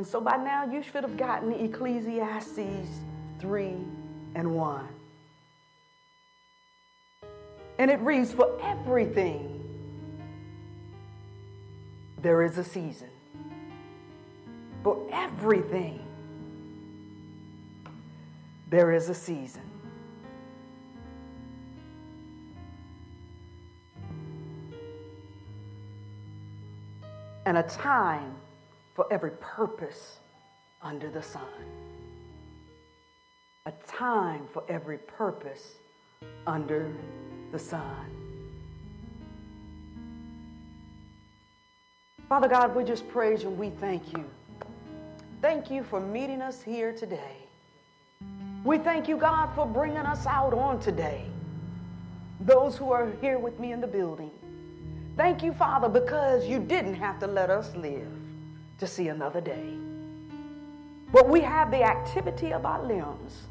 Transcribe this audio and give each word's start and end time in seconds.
And 0.00 0.06
so 0.06 0.18
by 0.18 0.38
now 0.38 0.64
you 0.64 0.82
should 0.82 1.04
have 1.04 1.18
gotten 1.18 1.52
Ecclesiastes 1.52 2.88
3 3.38 3.74
and 4.34 4.54
1. 4.54 4.88
And 7.78 7.90
it 7.90 8.00
reads, 8.00 8.32
For 8.32 8.58
everything 8.62 9.62
there 12.22 12.42
is 12.42 12.56
a 12.56 12.64
season. 12.64 13.10
For 14.82 15.06
everything 15.12 16.02
there 18.70 18.92
is 18.92 19.10
a 19.10 19.14
season. 19.14 19.60
And 27.44 27.58
a 27.58 27.64
time 27.64 28.39
for 28.94 29.06
every 29.12 29.32
purpose 29.40 30.18
under 30.82 31.10
the 31.10 31.22
sun. 31.22 31.42
A 33.66 33.72
time 33.86 34.46
for 34.52 34.64
every 34.68 34.98
purpose 34.98 35.74
under 36.46 36.92
the 37.52 37.58
sun. 37.58 38.06
Father 42.28 42.48
God, 42.48 42.74
we 42.74 42.84
just 42.84 43.08
praise 43.08 43.42
you 43.42 43.48
and 43.48 43.58
we 43.58 43.70
thank 43.70 44.12
you. 44.12 44.24
Thank 45.42 45.70
you 45.70 45.82
for 45.82 46.00
meeting 46.00 46.42
us 46.42 46.62
here 46.62 46.92
today. 46.92 47.36
We 48.64 48.78
thank 48.78 49.08
you, 49.08 49.16
God, 49.16 49.54
for 49.54 49.66
bringing 49.66 49.98
us 49.98 50.26
out 50.26 50.54
on 50.54 50.80
today. 50.80 51.24
Those 52.40 52.76
who 52.76 52.92
are 52.92 53.10
here 53.20 53.38
with 53.38 53.58
me 53.58 53.72
in 53.72 53.80
the 53.80 53.86
building. 53.86 54.30
Thank 55.16 55.42
you, 55.42 55.52
Father, 55.52 55.88
because 55.88 56.46
you 56.46 56.58
didn't 56.58 56.94
have 56.94 57.18
to 57.20 57.26
let 57.26 57.50
us 57.50 57.74
live 57.74 58.19
to 58.80 58.86
see 58.86 59.08
another 59.08 59.40
day. 59.40 59.74
But 61.12 61.28
we 61.28 61.40
have 61.42 61.70
the 61.70 61.82
activity 61.82 62.52
of 62.52 62.64
our 62.64 62.82
limbs, 62.82 63.42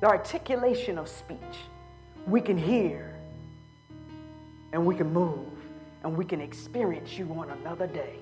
the 0.00 0.06
articulation 0.06 0.98
of 0.98 1.08
speech. 1.08 1.38
We 2.26 2.40
can 2.40 2.56
hear 2.56 3.14
and 4.72 4.84
we 4.84 4.94
can 4.94 5.12
move 5.12 5.46
and 6.02 6.16
we 6.16 6.24
can 6.24 6.40
experience 6.40 7.18
you 7.18 7.30
on 7.36 7.50
another 7.50 7.86
day. 7.86 8.16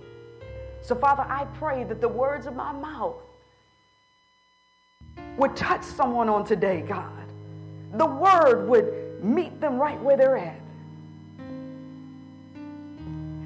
So, 0.83 0.95
Father, 0.95 1.25
I 1.29 1.45
pray 1.55 1.85
that 1.85 2.01
the 2.01 2.09
words 2.09 2.47
of 2.47 2.57
my 2.57 2.73
mouth 2.73 3.17
would 5.37 5.55
touch 5.57 5.83
someone 5.83 6.29
on 6.29 6.45
today, 6.45 6.83
God. 6.87 7.13
The 7.95 8.07
word 8.07 8.69
would 8.69 9.23
meet 9.23 9.61
them 9.61 9.79
right 9.79 10.01
where 10.01 10.17
they're 10.17 10.37
at. 10.37 10.61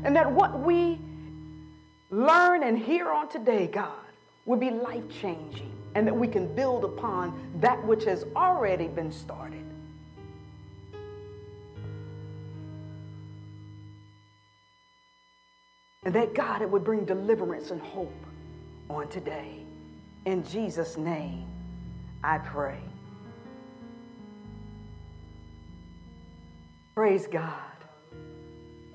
And 0.04 0.16
that 0.16 0.30
what 0.30 0.60
we 0.60 0.98
learn 2.10 2.62
and 2.62 2.78
hear 2.78 3.10
on 3.10 3.28
today, 3.28 3.66
God, 3.66 3.92
would 4.44 4.60
be 4.60 4.70
life 4.70 5.04
changing 5.20 5.72
and 5.94 6.06
that 6.06 6.14
we 6.14 6.28
can 6.28 6.52
build 6.54 6.84
upon 6.84 7.38
that 7.60 7.84
which 7.84 8.04
has 8.04 8.24
already 8.36 8.88
been 8.88 9.12
started. 9.12 9.64
And 16.04 16.14
that 16.14 16.34
God, 16.34 16.62
it 16.62 16.70
would 16.70 16.84
bring 16.84 17.04
deliverance 17.04 17.70
and 17.70 17.80
hope 17.80 18.12
on 18.88 19.08
today. 19.08 19.62
In 20.24 20.44
Jesus' 20.44 20.96
name, 20.96 21.46
I 22.24 22.38
pray. 22.38 22.80
Praise 26.94 27.26
God. 27.26 27.52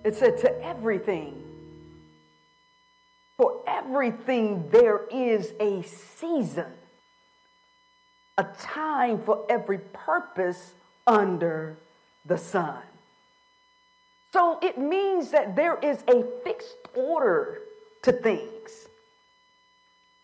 It 0.04 0.16
said, 0.16 0.38
to 0.40 0.64
everything, 0.64 1.45
for 3.38 3.62
everything 3.68 4.70
there 4.70 5.02
is 5.12 5.54
a 5.60 5.82
season, 5.84 6.72
a 8.38 8.44
time 8.60 9.22
for 9.22 9.46
every 9.50 9.80
purpose 9.80 10.74
under 11.06 11.78
the 12.26 12.38
sun. 12.38 12.80
So 14.34 14.60
it 14.62 14.78
means 14.78 15.32
that 15.32 15.56
there 15.56 15.78
is 15.82 16.04
a 16.08 16.24
fixed 16.44 16.76
order 16.94 17.60
to 18.04 18.12
things 18.12 18.88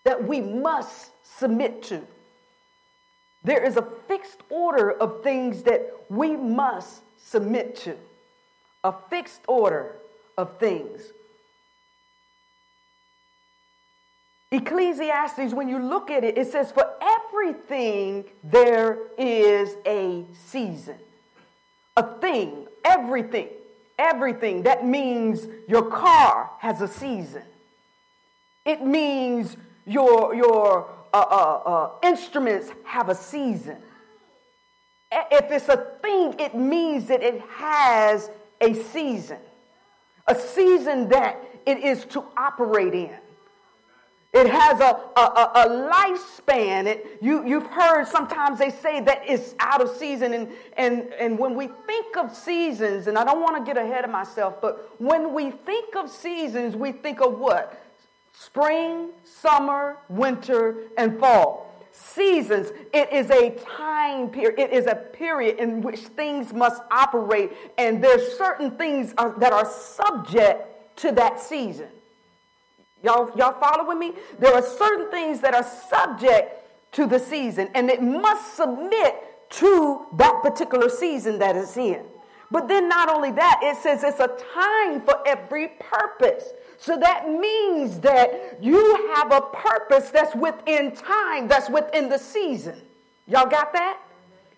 that 0.04 0.28
we 0.28 0.42
must 0.42 1.12
submit 1.24 1.84
to. 1.84 2.02
There 3.44 3.64
is 3.64 3.78
a 3.78 3.88
fixed 4.08 4.42
order 4.50 4.92
of 4.92 5.24
things 5.24 5.64
that 5.64 5.94
we 6.10 6.36
must 6.36 7.02
submit 7.18 7.76
to. 7.78 7.96
A 8.84 8.94
fixed 9.10 9.42
order 9.48 9.96
of 10.38 10.58
things. 10.58 11.02
Ecclesiastes, 14.52 15.54
when 15.54 15.70
you 15.70 15.80
look 15.80 16.12
at 16.12 16.24
it, 16.26 16.38
it 16.38 16.52
says, 16.52 16.72
For 16.72 16.86
everything 17.02 18.26
there 18.44 18.98
is 19.18 19.76
a 19.86 20.26
season. 20.34 20.98
A 21.96 22.04
thing, 22.20 22.68
everything. 22.84 23.48
Everything. 23.98 24.64
That 24.64 24.86
means 24.86 25.48
your 25.68 25.90
car 25.90 26.50
has 26.60 26.82
a 26.82 26.88
season. 26.88 27.44
It 28.66 28.84
means 28.84 29.56
your, 29.86 30.36
your 30.36 30.90
uh, 31.14 31.18
uh, 31.18 31.62
uh, 31.66 31.90
instruments 32.04 32.72
have 32.84 33.10
a 33.10 33.16
season. 33.16 33.78
If 35.12 35.52
it's 35.52 35.70
a 35.70 35.78
thing, 36.02 36.36
it 36.40 36.56
means 36.56 37.08
that 37.08 37.22
it 37.22 37.42
has 37.42 38.30
a 38.60 38.74
season, 38.74 39.40
a 40.28 40.36
season 40.36 41.10
that 41.10 41.38
it 41.66 41.80
is 41.80 42.06
to 42.06 42.24
operate 42.38 42.94
in. 42.94 43.16
It 44.34 44.48
has 44.48 44.80
a, 44.80 44.98
a, 45.18 45.52
a, 45.56 45.92
lifespan. 45.92 46.86
It, 46.86 47.18
you, 47.22 47.46
you've 47.46 47.68
heard 47.68 48.08
sometimes 48.08 48.60
they 48.60 48.70
say 48.70 49.02
that 49.02 49.24
it's 49.28 49.56
out 49.60 49.82
of 49.82 49.90
season. 49.98 50.34
And, 50.34 50.48
and, 50.78 51.14
and 51.20 51.38
when 51.38 51.54
we 51.54 51.68
think 51.86 52.16
of 52.16 52.34
seasons, 52.34 53.08
and 53.08 53.18
I 53.18 53.26
don't 53.26 53.42
want 53.42 53.58
to 53.58 53.70
get 53.70 53.78
ahead 53.78 54.06
of 54.06 54.10
myself, 54.10 54.62
but 54.62 54.96
when 55.02 55.34
we 55.34 55.52
think 55.52 55.98
of 55.98 56.10
seasons, 56.10 56.78
we 56.78 56.94
think 56.94 57.20
of 57.20 57.40
what? 57.40 57.86
Spring, 58.32 59.10
summer, 59.26 59.98
winter, 60.08 60.76
and 60.98 61.20
fall. 61.20 61.68
Seasons, 61.92 62.72
it 62.94 63.12
is 63.12 63.30
a 63.32 63.50
time 63.76 64.30
period, 64.30 64.58
it 64.58 64.72
is 64.72 64.86
a 64.86 64.96
period 64.96 65.60
in 65.60 65.82
which 65.82 66.00
things 66.00 66.54
must 66.54 66.82
operate, 66.90 67.52
and 67.78 68.02
there's 68.02 68.38
certain 68.38 68.72
things 68.72 69.14
are, 69.18 69.38
that 69.40 69.52
are 69.52 69.70
subject 69.70 70.98
to 71.00 71.12
that 71.12 71.42
season. 71.42 71.90
Y'all, 73.04 73.32
y'all 73.38 73.60
following 73.60 74.00
me? 74.00 74.14
There 74.40 74.54
are 74.54 74.62
certain 74.62 75.10
things 75.10 75.40
that 75.42 75.54
are 75.54 75.68
subject 75.90 76.94
to 76.94 77.06
the 77.06 77.20
season, 77.20 77.70
and 77.74 77.90
it 77.90 78.02
must 78.02 78.56
submit 78.56 79.50
to 79.52 80.06
that 80.18 80.42
particular 80.42 80.90
season 80.90 81.40
that 81.40 81.56
it's 81.56 81.78
in. 81.78 82.04
But 82.52 82.68
then, 82.68 82.90
not 82.90 83.10
only 83.10 83.32
that, 83.32 83.62
it 83.64 83.78
says 83.78 84.04
it's 84.04 84.20
a 84.20 84.28
time 84.54 85.02
for 85.02 85.26
every 85.26 85.70
purpose. 85.80 86.50
So 86.78 86.98
that 86.98 87.30
means 87.30 88.00
that 88.02 88.58
you 88.62 89.14
have 89.16 89.32
a 89.32 89.42
purpose 89.42 90.10
that's 90.10 90.36
within 90.36 90.92
time, 90.92 91.48
that's 91.48 91.70
within 91.70 92.10
the 92.10 92.18
season. 92.18 92.82
Y'all 93.28 93.50
got 93.50 93.72
that? 93.74 94.00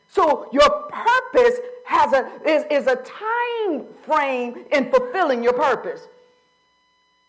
So 0.08 0.50
your 0.52 0.90
purpose 0.90 1.60
has 1.86 2.14
a 2.14 2.30
is, 2.48 2.66
is 2.72 2.88
a 2.88 2.96
time 2.96 3.86
frame 4.04 4.66
in 4.72 4.90
fulfilling 4.90 5.44
your 5.44 5.54
purpose. 5.54 6.08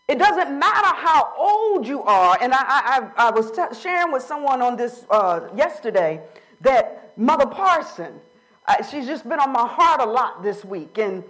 It 0.06 0.19
doesn't 0.19 0.59
matter 0.59 0.94
how 0.97 1.32
old 1.37 1.87
you 1.87 2.03
are. 2.03 2.37
And 2.41 2.53
I, 2.53 2.59
I, 2.59 3.28
I 3.28 3.31
was 3.31 3.50
t- 3.50 3.81
sharing 3.81 4.12
with 4.12 4.22
someone 4.22 4.60
on 4.60 4.76
this 4.76 5.06
uh, 5.09 5.48
yesterday 5.56 6.20
that 6.60 7.12
Mother 7.16 7.47
Parson, 7.47 8.20
uh, 8.66 8.82
she's 8.82 9.06
just 9.06 9.26
been 9.26 9.38
on 9.38 9.53
my 9.53 9.66
heart 9.66 10.00
a 10.03 10.04
lot 10.04 10.43
this 10.43 10.62
week. 10.64 10.98
And 10.98 11.25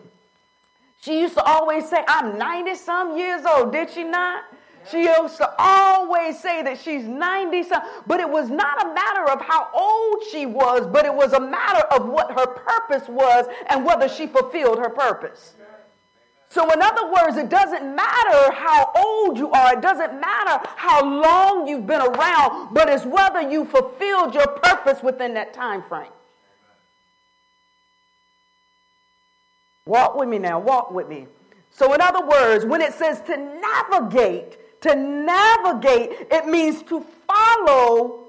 she 1.01 1.21
used 1.21 1.35
to 1.35 1.45
always 1.45 1.89
say, 1.89 2.03
I'm 2.09 2.37
90 2.37 2.75
some 2.75 3.17
years 3.17 3.45
old, 3.45 3.73
did 3.73 3.91
she 3.91 4.03
not? 4.03 4.45
She 4.91 5.05
used 5.05 5.37
to 5.39 5.51
always 5.57 6.39
say 6.41 6.63
that 6.63 6.79
she's 6.79 7.05
90 7.05 7.63
some, 7.63 7.83
but 8.07 8.21
it 8.21 8.29
was 8.29 8.51
not 8.51 8.85
a 8.85 8.93
matter 8.93 9.31
of 9.31 9.41
how 9.41 9.71
old 9.73 10.25
she 10.31 10.47
was, 10.47 10.87
but 10.87 11.07
it 11.07 11.15
was 11.15 11.33
a 11.33 11.41
matter 11.41 11.87
of 11.87 12.07
what 12.09 12.31
her 12.33 12.47
purpose 12.47 13.09
was 13.09 13.47
and 13.69 13.85
whether 13.85 14.09
she 14.09 14.27
fulfilled 14.27 14.79
her 14.79 14.91
purpose. 14.91 15.55
So, 16.55 16.71
in 16.71 16.81
other 16.81 17.11
words, 17.11 17.37
it 17.37 17.49
doesn't 17.49 17.97
matter 17.97 18.53
how 18.53 18.93
old 18.97 19.37
you 19.37 19.51
are, 19.51 19.73
it 19.73 19.81
doesn't 19.81 20.21
matter 20.21 20.65
how 20.77 21.05
long 21.05 21.67
you've 21.67 21.85
been 21.85 22.01
around, 22.01 22.73
but 22.73 22.89
it's 22.89 23.05
whether 23.05 23.43
you 23.43 23.65
fulfilled 23.65 24.37
your 24.37 24.47
purpose 24.47 25.03
within 25.03 25.35
that 25.35 25.53
time 25.53 25.83
frame. 25.83 26.13
Walk 29.85 30.15
with 30.15 30.29
me 30.29 30.39
now, 30.39 30.61
walk 30.61 30.93
with 30.93 31.09
me. 31.09 31.27
So, 31.73 31.93
in 31.93 32.01
other 32.01 32.25
words, 32.25 32.65
when 32.65 32.83
it 32.83 32.95
says 32.95 33.21
to 33.23 33.37
navigate, 33.37 34.81
to 34.83 34.95
navigate, 34.95 36.29
it 36.31 36.47
means 36.47 36.85
to 36.85 37.05
follow 37.27 38.27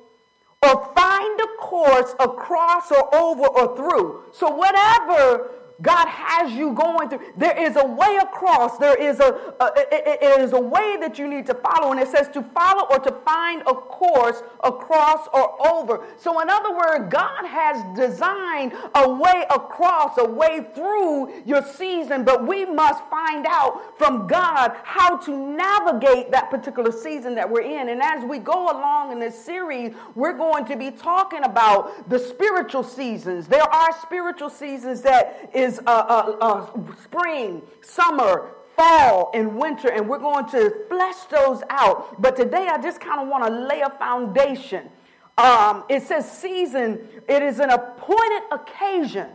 or 0.63 0.94
find 0.95 1.39
a 1.42 1.48
course 1.60 2.16
across 2.19 2.92
or 2.92 3.13
over 3.13 3.45
or 3.45 3.78
through. 3.78 4.24
So, 4.33 4.50
whatever 4.50 5.51
God 5.81 6.07
has 6.07 6.54
you 6.54 6.74
going 6.74 7.10
through. 7.10 7.19
There 7.36 7.57
is 7.57 7.75
a 7.75 7.86
way 7.86 8.18
across. 8.22 8.77
There 8.77 8.95
is 8.95 9.19
a, 9.19 9.56
a 9.60 9.72
it, 9.92 10.19
it 10.22 10.42
is 10.42 10.54
a 10.54 10.60
way 10.60 10.98
that 11.00 11.19
you 11.19 11.27
need 11.27 11.45
to 11.48 11.54
follow, 11.56 11.92
and 11.92 12.00
it 12.00 12.07
says 12.07 12.30
to 12.30 12.42
follow 12.42 12.88
or 12.89 13.00
to 13.00 13.12
find 13.25 13.62
a 13.62 13.74
course 13.74 14.42
across 14.63 15.27
or 15.33 15.68
over. 15.68 16.06
So, 16.18 16.39
in 16.39 16.50
other 16.50 16.72
words, 16.75 17.12
God 17.12 17.45
has 17.45 17.83
designed 17.95 18.74
a 18.94 19.10
way 19.10 19.45
across, 19.50 20.18
a 20.18 20.25
way 20.25 20.68
through 20.74 21.44
your 21.45 21.63
season, 21.63 22.24
but 22.24 22.48
we 22.48 22.66
must 22.66 23.04
find 23.10 23.45
out 23.48 23.98
from 23.98 24.28
God 24.28 24.71
how 24.83 25.18
to 25.18 25.38
navigate 25.38 26.31
that 26.31 26.50
particular 26.50 26.92
season 26.92 27.36
that 27.36 27.50
we're 27.50 27.62
in. 27.62 27.89
And 27.89 28.01
as 28.01 28.24
we 28.24 28.39
go 28.39 28.66
along 28.71 29.12
in 29.12 29.19
this 29.19 29.38
series, 29.44 29.94
we're 30.16 30.38
going 30.38 30.66
to 30.66 30.78
be 30.78 30.92
talking 30.92 31.44
about 31.44 32.10
the 32.10 32.19
spiritual 32.19 32.83
seasons. 32.83 33.48
There 33.48 33.63
are 33.63 33.89
spiritual 34.01 34.50
seasons 34.50 35.01
that 35.01 35.50
is 35.54 35.65
uh, 35.66 35.82
uh, 35.86 36.38
uh, 36.42 36.94
spring, 37.04 37.62
summer, 37.82 38.52
fall, 38.76 39.32
and 39.34 39.56
winter, 39.56 39.90
and 39.90 40.08
we're 40.08 40.20
going 40.20 40.48
to 40.50 40.74
flesh 40.90 41.16
those 41.30 41.62
out. 41.70 42.22
But 42.22 42.36
today, 42.36 42.68
I 42.70 42.82
just 42.82 43.00
kind 43.00 43.22
of 43.22 43.28
want 43.28 43.46
to 43.46 43.52
lay 43.52 43.82
a 43.82 43.90
foundation. 43.90 44.90
Um, 45.38 45.84
it 45.90 46.04
says 46.04 46.30
season, 46.30 47.08
it 47.28 47.42
is 47.42 47.60
an 47.60 47.70
appointed 47.70 48.44
occasion, 48.52 49.28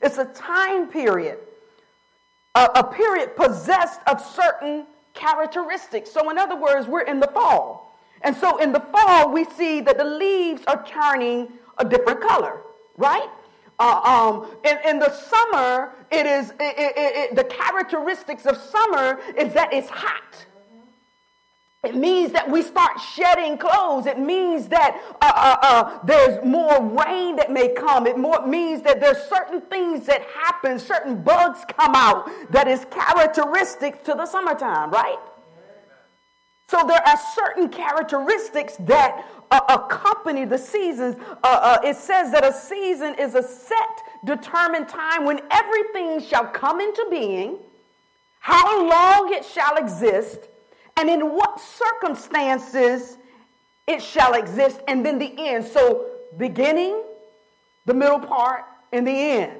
it's 0.00 0.18
a 0.18 0.26
time 0.26 0.86
period, 0.88 1.38
a, 2.54 2.68
a 2.76 2.84
period 2.84 3.34
possessed 3.36 4.00
of 4.06 4.20
certain 4.20 4.86
characteristics. 5.14 6.10
So, 6.12 6.30
in 6.30 6.38
other 6.38 6.56
words, 6.56 6.86
we're 6.86 7.02
in 7.02 7.18
the 7.18 7.26
fall. 7.28 7.98
And 8.22 8.36
so, 8.36 8.58
in 8.58 8.72
the 8.72 8.80
fall, 8.80 9.32
we 9.32 9.44
see 9.44 9.80
that 9.80 9.98
the 9.98 10.04
leaves 10.04 10.62
are 10.66 10.84
turning 10.86 11.48
a 11.78 11.84
different 11.84 12.20
color, 12.20 12.60
right? 12.96 13.28
Uh, 13.78 14.00
um, 14.02 14.50
in, 14.64 14.76
in 14.84 14.98
the 14.98 15.10
summer, 15.12 15.92
it 16.10 16.26
is 16.26 16.50
it, 16.50 16.56
it, 16.60 16.94
it, 16.96 17.36
the 17.36 17.44
characteristics 17.44 18.44
of 18.46 18.56
summer 18.56 19.20
is 19.36 19.52
that 19.54 19.72
it's 19.72 19.88
hot. 19.88 20.46
It 21.84 21.94
means 21.94 22.32
that 22.32 22.50
we 22.50 22.62
start 22.62 23.00
shedding 23.00 23.56
clothes. 23.56 24.06
It 24.06 24.18
means 24.18 24.66
that 24.66 25.00
uh, 25.20 25.32
uh, 25.32 25.56
uh, 25.62 25.98
there's 26.04 26.44
more 26.44 26.82
rain 26.82 27.36
that 27.36 27.52
may 27.52 27.68
come. 27.68 28.08
It 28.08 28.18
more, 28.18 28.44
means 28.44 28.82
that 28.82 29.00
there's 29.00 29.22
certain 29.28 29.60
things 29.60 30.04
that 30.06 30.22
happen, 30.22 30.80
certain 30.80 31.22
bugs 31.22 31.60
come 31.78 31.94
out 31.94 32.28
that 32.50 32.66
is 32.66 32.84
characteristic 32.90 34.02
to 34.04 34.14
the 34.14 34.26
summertime, 34.26 34.90
right? 34.90 35.18
So 36.68 36.84
there 36.86 37.00
are 37.06 37.18
certain 37.34 37.68
characteristics 37.68 38.76
that 38.80 39.24
uh, 39.50 39.60
accompany 39.68 40.44
the 40.44 40.58
seasons. 40.58 41.16
Uh, 41.42 41.78
it 41.84 41.96
says 41.96 42.32
that 42.32 42.44
a 42.44 42.52
season 42.52 43.14
is 43.14 43.34
a 43.34 43.42
set, 43.42 44.02
determined 44.24 44.88
time 44.88 45.24
when 45.24 45.40
everything 45.50 46.20
shall 46.20 46.46
come 46.46 46.80
into 46.80 47.06
being, 47.10 47.58
how 48.40 48.88
long 48.88 49.32
it 49.32 49.44
shall 49.44 49.76
exist, 49.76 50.38
and 50.96 51.08
in 51.08 51.20
what 51.20 51.60
circumstances 51.60 53.18
it 53.86 54.02
shall 54.02 54.34
exist, 54.34 54.80
and 54.88 55.04
then 55.04 55.18
the 55.18 55.32
end. 55.38 55.64
So, 55.64 56.06
beginning, 56.36 57.02
the 57.86 57.94
middle 57.94 58.20
part, 58.20 58.64
and 58.92 59.06
the 59.06 59.12
end. 59.12 59.52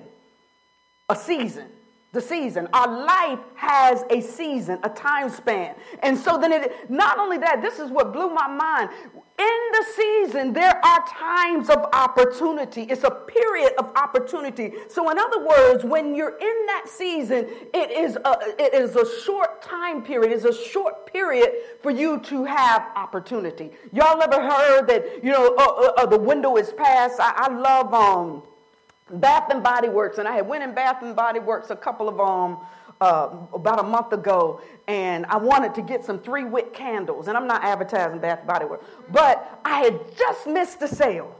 A 1.08 1.16
season 1.16 1.68
the 2.12 2.20
season. 2.20 2.68
Our 2.72 3.04
life 3.04 3.38
has 3.54 4.02
a 4.10 4.20
season, 4.20 4.78
a 4.82 4.88
time 4.88 5.28
span. 5.28 5.74
And 6.02 6.16
so 6.16 6.38
then 6.38 6.52
it 6.52 6.90
not 6.90 7.18
only 7.18 7.36
that, 7.38 7.60
this 7.60 7.78
is 7.78 7.90
what 7.90 8.12
blew 8.12 8.30
my 8.30 8.48
mind. 8.48 8.90
In 9.38 9.58
the 9.72 9.86
season, 9.94 10.52
there 10.52 10.84
are 10.84 11.04
times 11.06 11.68
of 11.68 11.84
opportunity. 11.92 12.82
It's 12.82 13.04
a 13.04 13.10
period 13.10 13.74
of 13.78 13.92
opportunity. 13.94 14.72
So, 14.88 15.10
in 15.10 15.18
other 15.18 15.46
words, 15.46 15.84
when 15.84 16.16
you're 16.16 16.36
in 16.38 16.66
that 16.66 16.86
season, 16.88 17.46
it 17.72 17.92
is 17.92 18.16
a, 18.16 18.36
it 18.58 18.74
is 18.74 18.96
a 18.96 19.06
short 19.22 19.62
time 19.62 20.02
period. 20.02 20.32
It's 20.32 20.44
a 20.44 20.52
short 20.52 21.06
period 21.12 21.52
for 21.82 21.92
you 21.92 22.18
to 22.20 22.44
have 22.46 22.88
opportunity. 22.96 23.70
Y'all 23.92 24.20
ever 24.20 24.42
heard 24.42 24.88
that, 24.88 25.22
you 25.22 25.30
know, 25.30 25.54
uh, 25.56 25.62
uh, 25.62 26.02
uh, 26.02 26.06
the 26.06 26.18
window 26.18 26.56
is 26.56 26.72
past? 26.72 27.20
I, 27.20 27.32
I 27.36 27.48
love 27.48 27.94
um, 27.94 28.42
Bath 29.10 29.50
and 29.50 29.62
Body 29.62 29.88
Works, 29.88 30.18
and 30.18 30.28
I 30.28 30.36
had 30.36 30.46
went 30.46 30.62
in 30.62 30.74
Bath 30.74 31.02
and 31.02 31.14
Body 31.16 31.40
Works 31.40 31.70
a 31.70 31.76
couple 31.76 32.08
of 32.08 32.20
um 32.20 32.58
uh, 33.00 33.30
about 33.52 33.78
a 33.78 33.82
month 33.82 34.12
ago, 34.12 34.60
and 34.86 35.24
I 35.26 35.36
wanted 35.36 35.74
to 35.76 35.82
get 35.82 36.04
some 36.04 36.18
three 36.18 36.44
wick 36.44 36.72
candles, 36.74 37.28
and 37.28 37.36
I'm 37.36 37.46
not 37.46 37.62
advertising 37.62 38.18
Bath 38.18 38.40
and 38.40 38.48
Body 38.48 38.64
Works, 38.64 38.86
but 39.10 39.60
I 39.64 39.80
had 39.80 40.16
just 40.16 40.46
missed 40.46 40.80
the 40.80 40.88
sale 40.88 41.34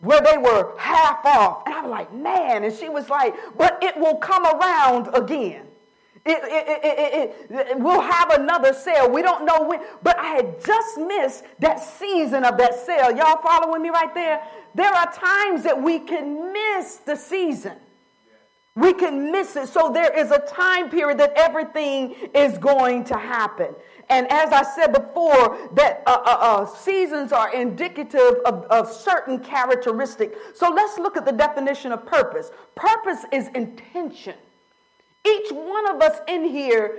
where 0.00 0.20
they 0.20 0.36
were 0.36 0.76
half 0.78 1.24
off, 1.24 1.62
and 1.66 1.74
I 1.74 1.82
was 1.82 1.90
like, 1.90 2.12
man, 2.12 2.64
and 2.64 2.74
she 2.74 2.88
was 2.88 3.08
like, 3.08 3.34
but 3.56 3.78
it 3.82 3.96
will 3.96 4.16
come 4.16 4.44
around 4.44 5.08
again. 5.14 5.66
It, 6.28 6.40
it, 6.42 6.84
it, 6.84 7.50
it, 7.50 7.78
we'll 7.78 8.00
have 8.00 8.30
another 8.30 8.72
sale. 8.72 9.08
We 9.08 9.22
don't 9.22 9.44
know 9.44 9.62
when, 9.62 9.80
but 10.02 10.18
I 10.18 10.26
had 10.34 10.64
just 10.64 10.98
missed 10.98 11.44
that 11.60 11.76
season 11.76 12.44
of 12.44 12.58
that 12.58 12.74
sale. 12.84 13.16
Y'all 13.16 13.40
following 13.40 13.80
me 13.80 13.90
right 13.90 14.12
there? 14.12 14.42
There 14.76 14.92
are 14.92 15.10
times 15.10 15.62
that 15.62 15.82
we 15.82 15.98
can 15.98 16.52
miss 16.52 16.96
the 16.96 17.16
season. 17.16 17.78
We 18.74 18.92
can 18.92 19.32
miss 19.32 19.56
it. 19.56 19.68
So 19.68 19.90
there 19.90 20.12
is 20.12 20.30
a 20.30 20.38
time 20.40 20.90
period 20.90 21.16
that 21.18 21.32
everything 21.34 22.14
is 22.34 22.58
going 22.58 23.04
to 23.04 23.16
happen. 23.16 23.74
And 24.10 24.30
as 24.30 24.52
I 24.52 24.62
said 24.62 24.92
before, 24.92 25.70
that 25.72 26.02
uh, 26.06 26.10
uh, 26.10 26.36
uh, 26.38 26.66
seasons 26.66 27.32
are 27.32 27.54
indicative 27.54 28.34
of, 28.44 28.64
of 28.64 28.92
certain 28.92 29.38
characteristics. 29.38 30.36
So 30.54 30.68
let's 30.68 30.98
look 30.98 31.16
at 31.16 31.24
the 31.24 31.32
definition 31.32 31.90
of 31.90 32.04
purpose. 32.04 32.50
Purpose 32.74 33.24
is 33.32 33.48
intention. 33.54 34.34
Each 35.26 35.50
one 35.52 35.88
of 35.88 36.02
us 36.02 36.20
in 36.28 36.44
here, 36.44 36.98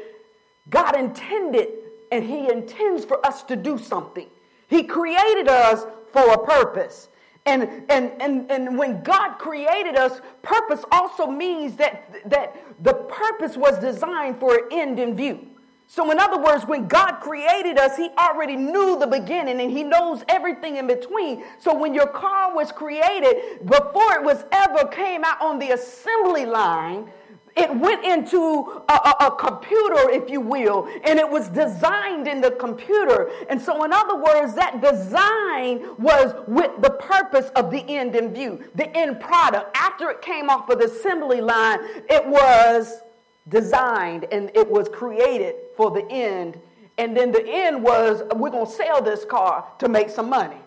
God 0.71 0.97
intended 0.97 1.69
and 2.11 2.23
He 2.23 2.51
intends 2.51 3.05
for 3.05 3.23
us 3.23 3.43
to 3.43 3.55
do 3.55 3.77
something. 3.77 4.27
He 4.67 4.83
created 4.83 5.47
us 5.47 5.85
for 6.11 6.33
a 6.33 6.43
purpose. 6.43 7.09
And, 7.47 7.83
and, 7.89 8.11
and, 8.19 8.51
and 8.51 8.77
when 8.77 9.01
God 9.03 9.37
created 9.37 9.95
us, 9.95 10.19
purpose 10.41 10.83
also 10.91 11.27
means 11.27 11.77
that, 11.77 12.29
that 12.29 12.57
the 12.83 12.93
purpose 12.93 13.55
was 13.55 13.79
designed 13.79 14.37
for 14.37 14.55
an 14.55 14.63
end 14.69 14.99
in 14.99 15.15
view. 15.15 15.47
So, 15.89 16.11
in 16.11 16.19
other 16.19 16.43
words, 16.43 16.65
when 16.65 16.89
God 16.89 17.21
created 17.21 17.77
us, 17.77 17.95
He 17.95 18.09
already 18.19 18.57
knew 18.57 18.99
the 18.99 19.07
beginning 19.07 19.61
and 19.61 19.71
He 19.71 19.83
knows 19.83 20.21
everything 20.27 20.75
in 20.75 20.87
between. 20.87 21.45
So, 21.59 21.73
when 21.73 21.93
your 21.93 22.07
car 22.07 22.53
was 22.53 22.73
created, 22.73 23.65
before 23.65 24.15
it 24.15 24.23
was 24.23 24.43
ever 24.51 24.85
came 24.89 25.23
out 25.23 25.41
on 25.41 25.57
the 25.57 25.71
assembly 25.71 26.45
line, 26.45 27.09
it 27.57 27.75
went 27.75 28.05
into 28.05 28.83
a, 28.87 28.93
a, 28.93 29.27
a, 29.27 29.31
computer, 29.31 30.09
if 30.09 30.29
you 30.29 30.39
will, 30.39 30.87
and 31.03 31.19
it 31.19 31.29
was 31.29 31.49
designed 31.49 32.27
in 32.27 32.41
the 32.41 32.51
computer. 32.51 33.29
And 33.49 33.61
so, 33.61 33.83
in 33.83 33.91
other 33.91 34.15
words, 34.15 34.53
that 34.55 34.81
design 34.81 35.95
was 35.97 36.35
with 36.47 36.71
the 36.81 36.91
purpose 36.91 37.49
of 37.55 37.71
the 37.71 37.83
end 37.87 38.15
in 38.15 38.33
view, 38.33 38.63
the 38.75 38.95
end 38.95 39.19
product. 39.19 39.75
After 39.75 40.09
it 40.09 40.21
came 40.21 40.49
off 40.49 40.69
of 40.69 40.79
the 40.79 40.85
assembly 40.85 41.41
line, 41.41 41.79
it 42.09 42.25
was 42.27 43.01
designed 43.49 44.25
and 44.31 44.51
it 44.53 44.69
was 44.69 44.89
created 44.89 45.55
for 45.75 45.91
the 45.91 46.05
end. 46.11 46.59
And 46.97 47.15
then 47.15 47.31
the 47.31 47.43
end 47.47 47.83
was 47.83 48.23
we're 48.35 48.49
going 48.49 48.65
to 48.65 48.71
sell 48.71 49.01
this 49.01 49.23
car 49.25 49.65
to 49.79 49.87
make 49.87 50.09
some 50.09 50.29
money. 50.29 50.57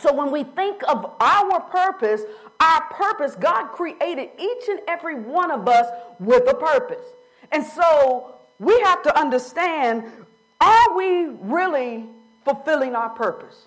So 0.00 0.12
when 0.12 0.30
we 0.30 0.44
think 0.44 0.82
of 0.88 1.12
our 1.20 1.60
purpose, 1.60 2.22
our 2.60 2.82
purpose, 2.90 3.34
God 3.36 3.68
created 3.68 4.30
each 4.38 4.68
and 4.68 4.80
every 4.88 5.16
one 5.16 5.50
of 5.50 5.68
us 5.68 5.86
with 6.18 6.48
a 6.48 6.54
purpose. 6.54 7.04
And 7.52 7.64
so 7.64 8.34
we 8.58 8.78
have 8.80 9.02
to 9.02 9.18
understand 9.18 10.04
are 10.60 10.96
we 10.96 11.26
really 11.26 12.06
fulfilling 12.44 12.94
our 12.94 13.10
purpose? 13.10 13.66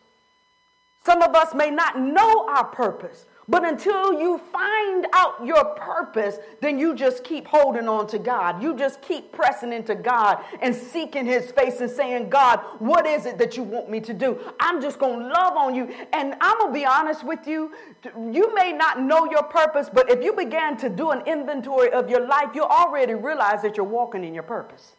Some 1.09 1.23
of 1.23 1.33
us 1.33 1.55
may 1.55 1.71
not 1.71 1.99
know 1.99 2.47
our 2.47 2.65
purpose. 2.65 3.25
But 3.47 3.67
until 3.67 4.13
you 4.13 4.37
find 4.53 5.07
out 5.13 5.43
your 5.43 5.65
purpose, 5.73 6.37
then 6.61 6.77
you 6.77 6.93
just 6.93 7.23
keep 7.23 7.47
holding 7.47 7.87
on 7.87 8.05
to 8.09 8.19
God. 8.19 8.61
You 8.61 8.75
just 8.75 9.01
keep 9.01 9.31
pressing 9.31 9.73
into 9.73 9.95
God 9.95 10.43
and 10.61 10.75
seeking 10.75 11.25
His 11.25 11.49
face 11.49 11.81
and 11.81 11.89
saying, 11.89 12.29
God, 12.29 12.59
what 12.77 13.07
is 13.07 13.25
it 13.25 13.39
that 13.39 13.57
you 13.57 13.63
want 13.63 13.89
me 13.89 13.99
to 14.01 14.13
do? 14.13 14.39
I'm 14.59 14.79
just 14.79 14.99
going 14.99 15.21
to 15.21 15.25
love 15.29 15.57
on 15.57 15.73
you. 15.73 15.91
And 16.13 16.35
I'm 16.41 16.59
going 16.59 16.73
to 16.73 16.79
be 16.79 16.85
honest 16.85 17.23
with 17.23 17.47
you. 17.47 17.71
You 18.15 18.53
may 18.53 18.71
not 18.71 19.01
know 19.01 19.25
your 19.31 19.41
purpose, 19.41 19.89
but 19.91 20.11
if 20.11 20.23
you 20.23 20.33
began 20.33 20.77
to 20.77 20.89
do 20.89 21.09
an 21.09 21.25
inventory 21.25 21.91
of 21.91 22.07
your 22.07 22.27
life, 22.27 22.49
you 22.53 22.61
already 22.61 23.15
realize 23.15 23.63
that 23.63 23.77
you're 23.77 23.83
walking 23.83 24.23
in 24.23 24.35
your 24.35 24.43
purpose. 24.43 24.93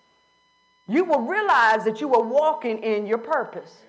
You 0.88 1.05
will 1.05 1.21
realize 1.21 1.85
that 1.85 2.00
you 2.00 2.12
are 2.14 2.23
walking 2.25 2.83
in 2.83 3.07
your 3.07 3.19
purpose. 3.19 3.83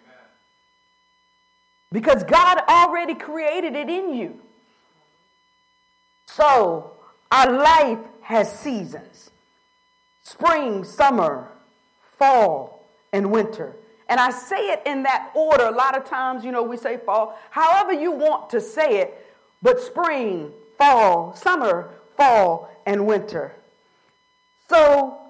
Because 1.91 2.23
God 2.23 2.61
already 2.69 3.15
created 3.15 3.75
it 3.75 3.89
in 3.89 4.13
you. 4.13 4.39
So, 6.27 6.91
our 7.31 7.51
life 7.51 7.99
has 8.21 8.59
seasons 8.59 9.29
spring, 10.23 10.83
summer, 10.83 11.49
fall, 12.17 12.87
and 13.11 13.31
winter. 13.31 13.75
And 14.07 14.19
I 14.19 14.29
say 14.29 14.69
it 14.69 14.81
in 14.85 15.03
that 15.03 15.31
order. 15.35 15.65
A 15.65 15.71
lot 15.71 15.97
of 15.97 16.05
times, 16.05 16.45
you 16.45 16.51
know, 16.51 16.63
we 16.63 16.77
say 16.77 16.97
fall, 16.97 17.37
however 17.49 17.91
you 17.91 18.11
want 18.11 18.49
to 18.51 18.61
say 18.61 18.99
it, 18.99 19.25
but 19.61 19.79
spring, 19.79 20.51
fall, 20.77 21.35
summer, 21.35 21.89
fall, 22.17 22.69
and 22.85 23.05
winter. 23.05 23.53
So, 24.69 25.20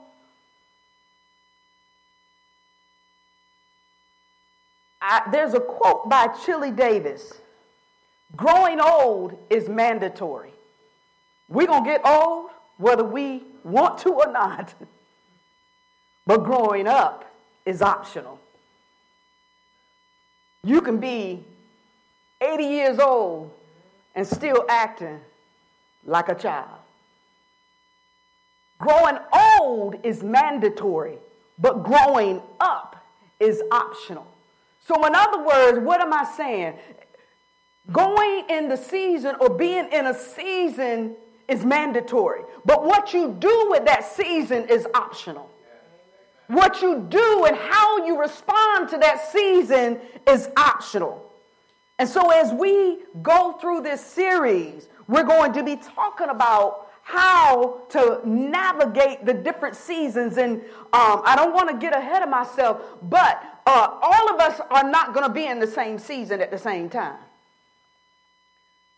I, 5.02 5.24
there's 5.32 5.54
a 5.54 5.60
quote 5.60 6.10
by 6.10 6.28
Chili 6.46 6.72
Davis 6.72 7.34
Growing 8.36 8.80
old 8.80 9.38
is 9.50 9.68
mandatory. 9.68 10.54
We're 11.50 11.68
going 11.68 11.84
to 11.84 11.90
get 11.90 12.06
old 12.06 12.52
whether 12.78 13.04
we 13.04 13.44
want 13.64 13.98
to 14.00 14.10
or 14.10 14.32
not. 14.32 14.74
but 16.26 16.44
growing 16.44 16.88
up 16.88 17.30
is 17.66 17.82
optional. 17.82 18.40
You 20.64 20.82
can 20.82 20.98
be 20.98 21.44
80 22.40 22.64
years 22.64 23.00
old 23.00 23.52
and 24.16 24.26
still 24.26 24.66
acting 24.70 25.20
like 26.06 26.30
a 26.30 26.36
child. 26.36 26.70
Growing 28.80 29.18
old 29.34 29.96
is 30.04 30.24
mandatory, 30.24 31.18
but 31.60 31.84
growing 31.84 32.42
up 32.60 33.04
is 33.40 33.62
optional. 33.72 34.31
So, 34.88 35.06
in 35.06 35.16
other 35.16 35.44
words, 35.44 35.80
what 35.80 36.02
am 36.02 36.14
I 36.14 36.26
saying? 36.36 36.74
Going 37.92 38.46
in 38.50 38.70
the 38.70 38.78
season 38.78 39.36
or 39.40 39.50
being 39.50 39.92
in 39.92 40.08
a 40.08 40.14
season 40.14 41.16
is 41.48 41.64
mandatory, 41.66 42.42
but 42.66 42.84
what 42.84 43.14
you 43.14 43.36
do 43.40 43.68
with 43.70 43.86
that 43.86 44.06
season 44.06 44.68
is 44.70 44.88
optional. 44.94 45.50
What 46.48 46.82
you 46.82 47.06
do 47.10 47.46
and 47.46 47.56
how 47.56 48.06
you 48.06 48.20
respond 48.20 48.90
to 48.90 48.98
that 48.98 49.32
season 49.32 50.00
is 50.28 50.50
optional. 50.58 51.32
And 51.98 52.10
so, 52.10 52.32
as 52.32 52.52
we 52.52 53.00
go 53.22 53.54
through 53.54 53.82
this 53.82 54.04
series, 54.04 54.90
we're 55.08 55.24
going 55.24 55.54
to 55.54 55.64
be 55.64 55.76
talking 55.76 56.30
about 56.30 56.88
how 57.04 57.82
to 57.90 58.22
navigate 58.26 59.26
the 59.26 59.34
different 59.34 59.76
seasons. 59.76 60.38
And 60.38 60.62
um, 60.94 61.22
I 61.26 61.36
don't 61.36 61.54
want 61.54 61.70
to 61.70 61.78
get 61.78 61.96
ahead 61.96 62.24
of 62.24 62.30
myself, 62.30 62.82
but 63.04 63.44
uh, 63.66 64.00
all 64.02 64.34
of 64.34 64.40
us 64.40 64.60
are 64.70 64.90
not 64.90 65.14
going 65.14 65.26
to 65.26 65.34
be 65.34 65.46
in 65.46 65.60
the 65.60 65.68
same 65.68 66.00
season 66.00 66.42
at 66.42 66.52
the 66.52 66.58
same 66.58 66.90
time. 66.90 67.18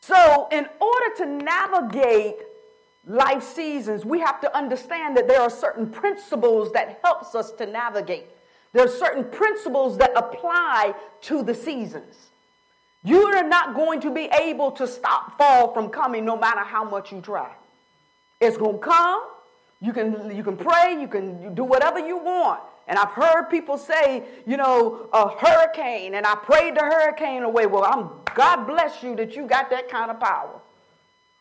So, 0.02 0.48
in 0.52 0.68
order 0.82 1.16
to 1.18 1.26
navigate 1.26 2.36
life 3.08 3.44
seasons, 3.44 4.04
we 4.04 4.20
have 4.20 4.42
to 4.42 4.56
understand 4.56 5.16
that 5.18 5.28
there 5.28 5.42
are 5.42 5.50
certain 5.50 5.90
principles 5.90 6.72
that 6.74 7.00
helps 7.04 7.36
us 7.36 7.52
to 7.54 7.66
navigate. 7.66 8.26
There 8.74 8.84
are 8.84 8.90
certain 8.90 9.24
principles 9.26 9.98
that 10.00 10.12
apply 10.16 10.94
to 11.22 11.44
the 11.44 11.54
seasons. 11.54 12.32
You 13.04 13.24
are 13.28 13.48
not 13.48 13.76
going 13.76 14.02
to 14.02 14.12
be 14.12 14.30
able 14.42 14.72
to 14.72 14.88
stop 14.88 15.38
fall 15.38 15.74
from 15.74 15.90
coming 15.90 16.26
no 16.26 16.38
matter 16.38 16.62
how 16.62 16.84
much 16.84 17.12
you 17.12 17.22
try. 17.22 17.52
It's 18.40 18.58
going 18.58 18.80
to 18.80 18.86
come. 18.86 19.22
You 19.82 19.92
can, 19.94 20.36
you 20.36 20.44
can 20.44 20.58
pray, 20.58 20.98
you 21.00 21.08
can 21.08 21.54
do 21.54 21.64
whatever 21.64 22.00
you 22.00 22.18
want. 22.18 22.62
And 22.88 23.00
I've 23.00 23.12
heard 23.12 23.50
people 23.50 23.78
say, 23.78 24.24
you 24.46 24.58
know, 24.58 25.08
a 25.14 25.30
hurricane, 25.30 26.16
and 26.16 26.26
I 26.26 26.36
prayed 26.36 26.76
the 26.76 26.82
hurricane 26.82 27.44
away. 27.44 27.66
Well, 27.66 27.86
I'm, 27.86 28.10
God 28.36 28.66
bless 28.66 29.02
you 29.02 29.16
that 29.16 29.36
you 29.36 29.48
got 29.48 29.70
that 29.70 29.90
kind 29.90 30.12
of 30.12 30.20
power. 30.20 30.60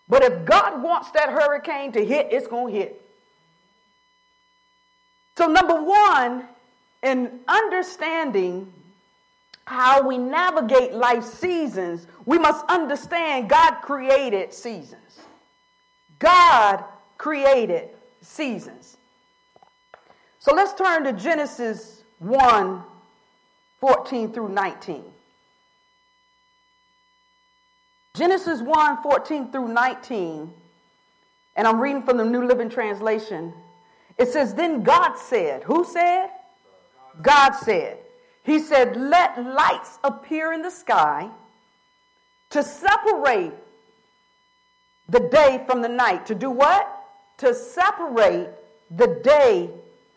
But 0.09 0.23
if 0.23 0.45
God 0.45 0.83
wants 0.83 1.11
that 1.13 1.31
hurricane 1.31 1.93
to 1.93 2.05
hit, 2.05 2.29
it's 2.31 2.47
going 2.47 2.73
to 2.73 2.81
hit. 2.81 3.03
So, 5.37 5.47
number 5.47 5.83
one, 5.83 6.45
in 7.03 7.41
understanding 7.49 8.73
how 9.65 10.07
we 10.07 10.19
navigate 10.19 10.93
life 10.93 11.25
seasons, 11.25 12.07
we 12.27 12.39
must 12.39 12.65
understand 12.69 13.49
God 13.49 13.77
created 13.83 14.53
seasons. 14.53 15.21
God 16.19 16.85
created 17.17 17.89
seasons. 18.21 18.97
So 20.43 20.53
let's 20.53 20.75
turn 20.75 21.05
to 21.05 21.13
Genesis 21.13 22.03
1 22.19 22.83
14 23.79 24.33
through 24.33 24.49
19. 24.49 25.05
Genesis 28.17 28.61
1 28.61 29.03
14 29.05 29.53
through 29.53 29.69
19, 29.69 30.53
and 31.55 31.67
I'm 31.69 31.79
reading 31.79 32.03
from 32.03 32.17
the 32.17 32.25
New 32.25 32.45
Living 32.45 32.69
Translation. 32.69 33.53
It 34.19 34.31
says, 34.31 34.53
Then 34.53 34.83
God 34.83 35.15
said, 35.17 35.63
Who 35.63 35.85
said? 35.85 36.31
God 37.23 37.53
said, 37.53 37.99
he 38.43 38.59
said, 38.59 38.97
Let 38.97 39.41
lights 39.41 40.01
appear 40.03 40.53
in 40.53 40.63
the 40.63 40.73
sky 40.73 41.31
to 42.51 42.65
separate 42.65 43.53
the 45.09 45.21
day 45.21 45.63
from 45.69 45.83
the 45.83 45.89
night. 45.89 46.27
To 46.27 46.35
do 46.35 46.51
what? 46.51 46.89
To 47.39 47.55
separate 47.55 48.49
the 48.91 49.21
day 49.23 49.71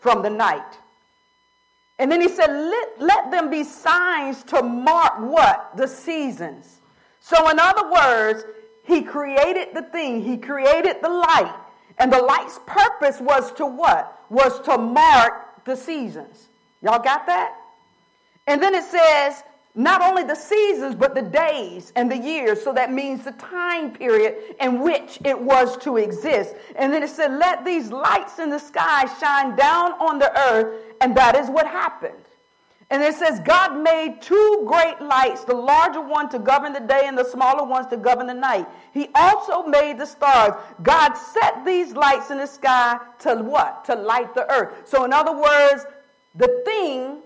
from 0.05 0.21
the 0.21 0.29
night. 0.29 0.77
And 1.97 2.11
then 2.11 2.21
he 2.21 2.29
said, 2.29 2.45
let, 2.45 3.01
let 3.01 3.31
them 3.31 3.49
be 3.49 3.63
signs 3.63 4.43
to 4.43 4.61
mark 4.61 5.19
what? 5.19 5.75
The 5.75 5.87
seasons. 5.87 6.77
So, 7.21 7.49
in 7.49 7.57
other 7.59 7.89
words, 7.89 8.43
he 8.83 9.01
created 9.01 9.69
the 9.73 9.81
thing, 9.81 10.23
he 10.23 10.37
created 10.37 10.97
the 11.01 11.09
light. 11.09 11.55
And 11.97 12.13
the 12.13 12.21
light's 12.21 12.59
purpose 12.67 13.19
was 13.19 13.51
to 13.53 13.65
what? 13.65 14.21
Was 14.29 14.59
to 14.65 14.77
mark 14.77 15.65
the 15.65 15.75
seasons. 15.75 16.49
Y'all 16.83 16.99
got 16.99 17.25
that? 17.25 17.55
And 18.45 18.61
then 18.61 18.75
it 18.75 18.83
says, 18.83 19.41
not 19.75 20.01
only 20.01 20.23
the 20.23 20.35
seasons, 20.35 20.95
but 20.95 21.13
the 21.13 21.21
days 21.21 21.91
and 21.97 22.09
the 22.09 22.17
years. 22.17 22.63
So 22.63 22.71
that 22.73 22.93
means 22.93 23.25
the 23.25 23.33
time 23.33 23.91
period 23.91 24.55
in 24.61 24.79
which 24.79 25.19
it 25.25 25.39
was 25.39 25.77
to 25.79 25.97
exist. 25.97 26.55
And 26.77 26.93
then 26.93 27.03
it 27.03 27.09
said, 27.09 27.33
Let 27.33 27.65
these 27.65 27.91
lights 27.91 28.39
in 28.39 28.49
the 28.49 28.59
sky 28.59 29.05
shine 29.19 29.55
down 29.57 29.91
on 29.93 30.17
the 30.17 30.31
earth. 30.49 30.81
And 31.01 31.15
that 31.17 31.35
is 31.35 31.49
what 31.49 31.67
happened. 31.67 32.15
And 32.89 33.01
it 33.01 33.15
says, 33.15 33.39
God 33.41 33.81
made 33.81 34.21
two 34.21 34.63
great 34.67 35.01
lights, 35.01 35.43
the 35.43 35.55
larger 35.55 36.01
one 36.01 36.29
to 36.29 36.39
govern 36.39 36.71
the 36.71 36.79
day 36.79 37.01
and 37.05 37.17
the 37.17 37.25
smaller 37.25 37.65
ones 37.67 37.87
to 37.87 37.97
govern 37.97 38.27
the 38.27 38.33
night. 38.33 38.67
He 38.93 39.09
also 39.15 39.63
made 39.63 39.97
the 39.97 40.05
stars. 40.05 40.53
God 40.83 41.15
set 41.15 41.65
these 41.65 41.93
lights 41.93 42.29
in 42.29 42.37
the 42.37 42.45
sky 42.45 42.99
to 43.19 43.35
what? 43.35 43.83
To 43.85 43.95
light 43.95 44.35
the 44.35 44.49
earth. 44.51 44.87
So, 44.87 45.03
in 45.03 45.11
other 45.11 45.35
words, 45.35 45.85
the 46.35 46.61
thing 46.63 47.21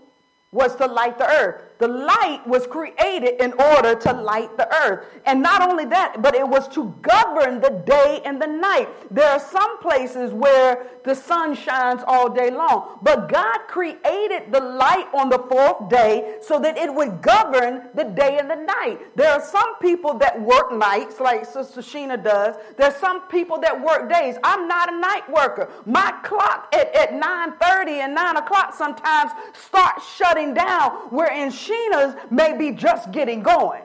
was 0.52 0.76
to 0.78 0.88
light 0.88 1.18
the 1.18 1.28
earth. 1.28 1.69
The 1.80 1.88
light 1.88 2.42
was 2.46 2.68
created 2.68 3.42
in 3.42 3.54
order 3.54 3.96
to 3.96 4.12
light 4.14 4.58
the 4.58 4.68
earth. 4.84 5.06
And 5.26 5.42
not 5.42 5.62
only 5.62 5.86
that, 5.86 6.22
but 6.22 6.36
it 6.36 6.48
was 6.48 6.68
to 6.70 6.94
govern 7.02 7.62
the 7.62 7.82
day 7.86 8.22
and 8.26 8.42
the 8.42 8.48
night. 8.48 8.90
There 9.10 9.30
are 9.30 9.40
some 9.40 9.80
places 9.80 10.34
where 10.34 10.88
the 11.06 11.16
sun 11.16 11.56
shines 11.56 12.02
all 12.06 12.30
day 12.30 12.52
long, 12.52 13.00
but 13.02 13.30
God 13.30 13.60
created 13.68 14.52
the 14.52 14.60
light 14.60 15.08
on 15.14 15.30
the 15.30 15.40
fourth 15.40 15.90
day 15.90 16.38
so 16.42 16.60
that 16.60 16.78
it 16.78 16.94
would 16.94 17.22
govern 17.22 17.84
the 17.96 18.04
day 18.04 18.38
and 18.38 18.50
the 18.50 18.56
night. 18.56 19.00
There 19.16 19.32
are 19.32 19.42
some 19.42 19.78
people 19.80 20.16
that 20.16 20.40
work 20.40 20.74
nights, 20.74 21.22
like 21.22 21.46
Sister 21.46 21.82
Sheena 21.82 22.22
does. 22.22 22.56
There's 22.78 22.96
some 22.96 23.28
people 23.30 23.58
that 23.60 23.82
work 23.82 24.12
days. 24.12 24.36
I'm 24.44 24.68
not 24.68 24.94
a 24.94 25.00
night 25.00 25.30
worker. 25.32 25.70
My 25.86 26.12
clock 26.24 26.74
at, 26.76 26.94
at 26.94 27.12
9.30 27.12 27.90
and 28.04 28.14
9 28.14 28.38
o'clock 28.38 28.74
sometimes 28.76 29.32
starts 29.54 30.06
shutting 30.16 30.54
down, 30.54 30.92
wherein 31.10 31.50
Sheena's 31.70 32.16
may 32.32 32.58
be 32.58 32.72
just 32.72 33.12
getting 33.12 33.44
going. 33.44 33.84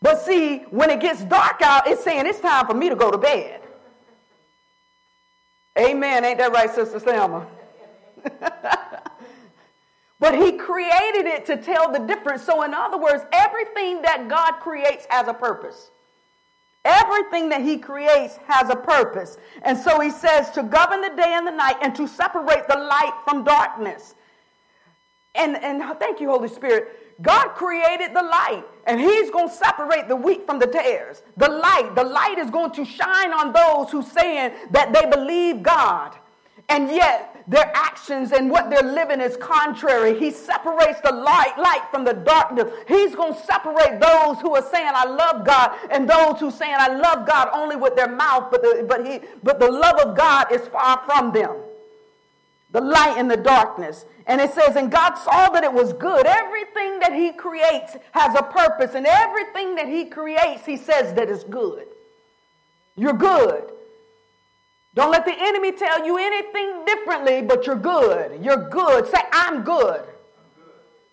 But 0.00 0.20
see, 0.20 0.58
when 0.70 0.90
it 0.90 1.00
gets 1.00 1.24
dark 1.24 1.60
out, 1.60 1.88
it's 1.88 2.04
saying 2.04 2.26
it's 2.26 2.40
time 2.40 2.66
for 2.66 2.74
me 2.74 2.88
to 2.88 2.94
go 2.94 3.10
to 3.10 3.18
bed. 3.18 3.60
Amen. 5.78 6.24
Ain't 6.24 6.38
that 6.38 6.52
right, 6.52 6.72
Sister 6.72 7.00
Selma? 7.00 7.46
but 10.20 10.34
he 10.34 10.52
created 10.52 11.26
it 11.26 11.46
to 11.46 11.56
tell 11.56 11.92
the 11.92 12.00
difference. 12.00 12.42
So, 12.42 12.62
in 12.62 12.74
other 12.74 12.98
words, 12.98 13.24
everything 13.32 14.02
that 14.02 14.28
God 14.28 14.60
creates 14.60 15.06
has 15.08 15.28
a 15.28 15.34
purpose. 15.34 15.90
Everything 16.84 17.48
that 17.50 17.62
he 17.62 17.76
creates 17.76 18.36
has 18.46 18.70
a 18.70 18.76
purpose. 18.76 19.36
And 19.62 19.76
so 19.76 20.00
he 20.00 20.10
says 20.10 20.50
to 20.52 20.62
govern 20.62 21.00
the 21.00 21.10
day 21.10 21.34
and 21.34 21.46
the 21.46 21.50
night 21.50 21.76
and 21.82 21.94
to 21.96 22.08
separate 22.08 22.66
the 22.68 22.78
light 22.78 23.12
from 23.24 23.44
darkness. 23.44 24.14
And, 25.34 25.56
and 25.56 25.82
thank 25.98 26.20
you, 26.20 26.28
Holy 26.28 26.48
Spirit. 26.48 27.08
God 27.20 27.48
created 27.48 28.14
the 28.14 28.22
light, 28.22 28.64
and 28.86 29.00
He's 29.00 29.30
going 29.30 29.48
to 29.48 29.54
separate 29.54 30.06
the 30.06 30.14
wheat 30.14 30.46
from 30.46 30.58
the 30.58 30.66
tares. 30.66 31.22
The 31.36 31.48
light, 31.48 31.94
the 31.96 32.04
light 32.04 32.38
is 32.38 32.50
going 32.50 32.70
to 32.72 32.84
shine 32.84 33.32
on 33.32 33.52
those 33.52 33.90
who 33.90 34.02
saying 34.02 34.52
that 34.70 34.92
they 34.92 35.06
believe 35.06 35.62
God, 35.62 36.14
and 36.68 36.88
yet 36.88 37.44
their 37.48 37.72
actions 37.74 38.32
and 38.32 38.50
what 38.50 38.70
they're 38.70 38.82
living 38.82 39.20
is 39.20 39.36
contrary. 39.36 40.16
He 40.16 40.30
separates 40.30 41.00
the 41.00 41.12
light, 41.12 41.54
light 41.58 41.82
from 41.90 42.04
the 42.04 42.12
darkness. 42.12 42.70
He's 42.86 43.16
going 43.16 43.34
to 43.34 43.40
separate 43.40 43.98
those 44.00 44.40
who 44.40 44.54
are 44.54 44.64
saying, 44.70 44.90
I 44.94 45.06
love 45.06 45.44
God, 45.44 45.72
and 45.90 46.08
those 46.08 46.38
who 46.38 46.52
saying, 46.52 46.76
I 46.78 46.94
love 46.94 47.26
God 47.26 47.48
only 47.52 47.74
with 47.74 47.96
their 47.96 48.08
mouth, 48.08 48.48
but 48.50 48.62
the, 48.62 48.84
but 48.88 49.04
he, 49.04 49.20
but 49.42 49.58
the 49.58 49.70
love 49.70 49.98
of 49.98 50.16
God 50.16 50.52
is 50.52 50.68
far 50.68 51.02
from 51.04 51.32
them 51.32 51.56
the 52.70 52.80
light 52.80 53.14
and 53.16 53.30
the 53.30 53.36
darkness. 53.36 54.04
And 54.26 54.40
it 54.40 54.52
says, 54.52 54.76
and 54.76 54.90
God 54.90 55.14
saw 55.14 55.48
that 55.50 55.64
it 55.64 55.72
was 55.72 55.92
good. 55.94 56.26
Everything 56.26 56.98
that 57.00 57.12
He 57.14 57.32
creates 57.32 57.96
has 58.12 58.34
a 58.34 58.42
purpose, 58.42 58.94
and 58.94 59.06
everything 59.06 59.74
that 59.76 59.88
He 59.88 60.06
creates, 60.06 60.66
He 60.66 60.76
says 60.76 61.14
that 61.14 61.28
is 61.28 61.44
good. 61.44 61.86
You're 62.96 63.14
good. 63.14 63.72
Don't 64.94 65.10
let 65.10 65.24
the 65.24 65.34
enemy 65.38 65.72
tell 65.72 66.04
you 66.04 66.18
anything 66.18 66.84
differently, 66.84 67.42
but 67.42 67.66
you're 67.66 67.76
good. 67.76 68.42
You're 68.42 68.68
good. 68.68 69.06
Say, 69.06 69.20
I'm 69.32 69.62
good. 69.62 70.02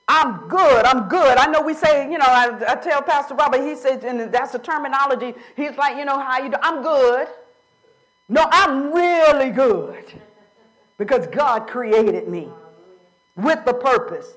I'm 0.07 0.47
good. 0.47 0.85
I'm 0.85 1.07
good. 1.07 1.37
I 1.37 1.47
know 1.47 1.61
we 1.61 1.73
say, 1.73 2.11
you 2.11 2.17
know, 2.17 2.25
I, 2.27 2.57
I 2.67 2.75
tell 2.75 3.01
Pastor 3.01 3.35
Robert, 3.35 3.61
he 3.61 3.75
says, 3.75 4.03
and 4.03 4.31
that's 4.31 4.51
the 4.51 4.59
terminology. 4.59 5.33
He's 5.55 5.75
like, 5.77 5.97
you 5.97 6.05
know, 6.05 6.19
how 6.19 6.43
you 6.43 6.49
do? 6.49 6.57
I'm 6.61 6.83
good. 6.83 7.27
No, 8.27 8.47
I'm 8.51 8.91
really 8.91 9.51
good 9.51 10.05
because 10.97 11.27
God 11.27 11.67
created 11.67 12.27
me 12.27 12.49
with 13.35 13.65
the 13.65 13.73
purpose. 13.73 14.35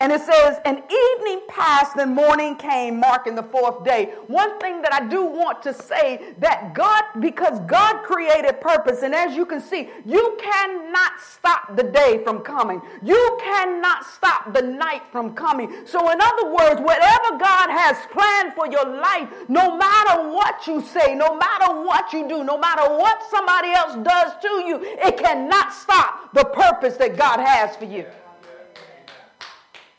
And 0.00 0.12
it 0.12 0.20
says, 0.20 0.58
an 0.64 0.76
evening 0.76 1.40
passed 1.48 1.96
and 1.96 2.14
morning 2.14 2.54
came, 2.54 3.00
marking 3.00 3.34
the 3.34 3.42
fourth 3.42 3.82
day. 3.82 4.12
One 4.28 4.56
thing 4.60 4.80
that 4.82 4.94
I 4.94 5.08
do 5.08 5.24
want 5.24 5.60
to 5.64 5.74
say 5.74 6.34
that 6.38 6.72
God, 6.72 7.02
because 7.18 7.58
God 7.66 8.04
created 8.04 8.60
purpose, 8.60 9.02
and 9.02 9.12
as 9.12 9.34
you 9.34 9.44
can 9.44 9.60
see, 9.60 9.88
you 10.06 10.38
cannot 10.40 11.20
stop 11.20 11.76
the 11.76 11.82
day 11.82 12.22
from 12.22 12.42
coming. 12.42 12.80
You 13.02 13.38
cannot 13.42 14.04
stop 14.04 14.54
the 14.54 14.62
night 14.62 15.02
from 15.10 15.34
coming. 15.34 15.74
So, 15.84 16.08
in 16.12 16.20
other 16.20 16.52
words, 16.52 16.80
whatever 16.80 17.36
God 17.36 17.68
has 17.68 17.96
planned 18.12 18.54
for 18.54 18.70
your 18.70 18.86
life, 19.00 19.28
no 19.48 19.76
matter 19.76 20.28
what 20.30 20.64
you 20.68 20.80
say, 20.80 21.16
no 21.16 21.36
matter 21.36 21.74
what 21.82 22.12
you 22.12 22.28
do, 22.28 22.44
no 22.44 22.56
matter 22.56 22.88
what 22.88 23.20
somebody 23.32 23.72
else 23.72 23.96
does 24.04 24.32
to 24.42 24.48
you, 24.64 24.78
it 24.80 25.16
cannot 25.16 25.72
stop 25.72 26.32
the 26.34 26.44
purpose 26.44 26.96
that 26.98 27.16
God 27.16 27.40
has 27.40 27.74
for 27.74 27.86
you. 27.86 28.06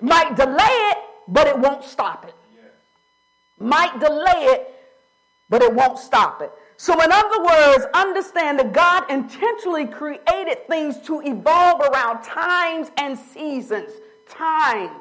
Might 0.02 0.36
delay 0.36 0.64
it, 0.66 0.98
but 1.28 1.48
it 1.48 1.58
won't 1.58 1.84
stop 1.84 2.26
it. 2.26 2.34
Might 3.60 4.00
delay 4.00 4.46
it, 4.46 4.74
but 5.50 5.62
it 5.62 5.74
won't 5.74 6.00
stop 6.00 6.42
it. 6.42 6.52
So, 6.78 6.94
in 7.04 7.12
other 7.12 7.44
words, 7.44 7.86
understand 7.94 8.60
that 8.60 8.72
God 8.72 9.04
intentionally 9.12 9.86
created 9.86 10.66
things 10.68 10.98
to 11.02 11.22
evolve 11.22 11.82
around 11.82 12.24
times 12.24 12.90
and 12.98 13.20
seasons. 13.20 13.92
Time. 14.30 14.92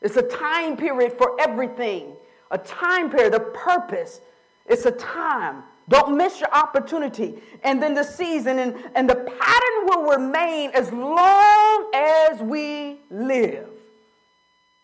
It's 0.00 0.16
a 0.16 0.22
time 0.22 0.76
period 0.76 1.18
for 1.18 1.38
everything, 1.38 2.14
a 2.50 2.56
time 2.56 3.10
period, 3.10 3.34
a 3.34 3.40
purpose. 3.40 4.22
It's 4.64 4.86
a 4.86 4.92
time. 4.92 5.64
Don't 5.90 6.16
miss 6.16 6.40
your 6.40 6.52
opportunity. 6.54 7.42
And 7.62 7.82
then 7.82 7.94
the 7.94 8.04
season 8.04 8.58
and, 8.58 8.74
and 8.94 9.08
the 9.08 9.16
pattern 9.16 9.84
will 9.84 10.04
remain 10.04 10.70
as 10.70 10.90
long 10.92 11.90
as 11.94 12.40
we 12.40 13.00
live 13.10 13.68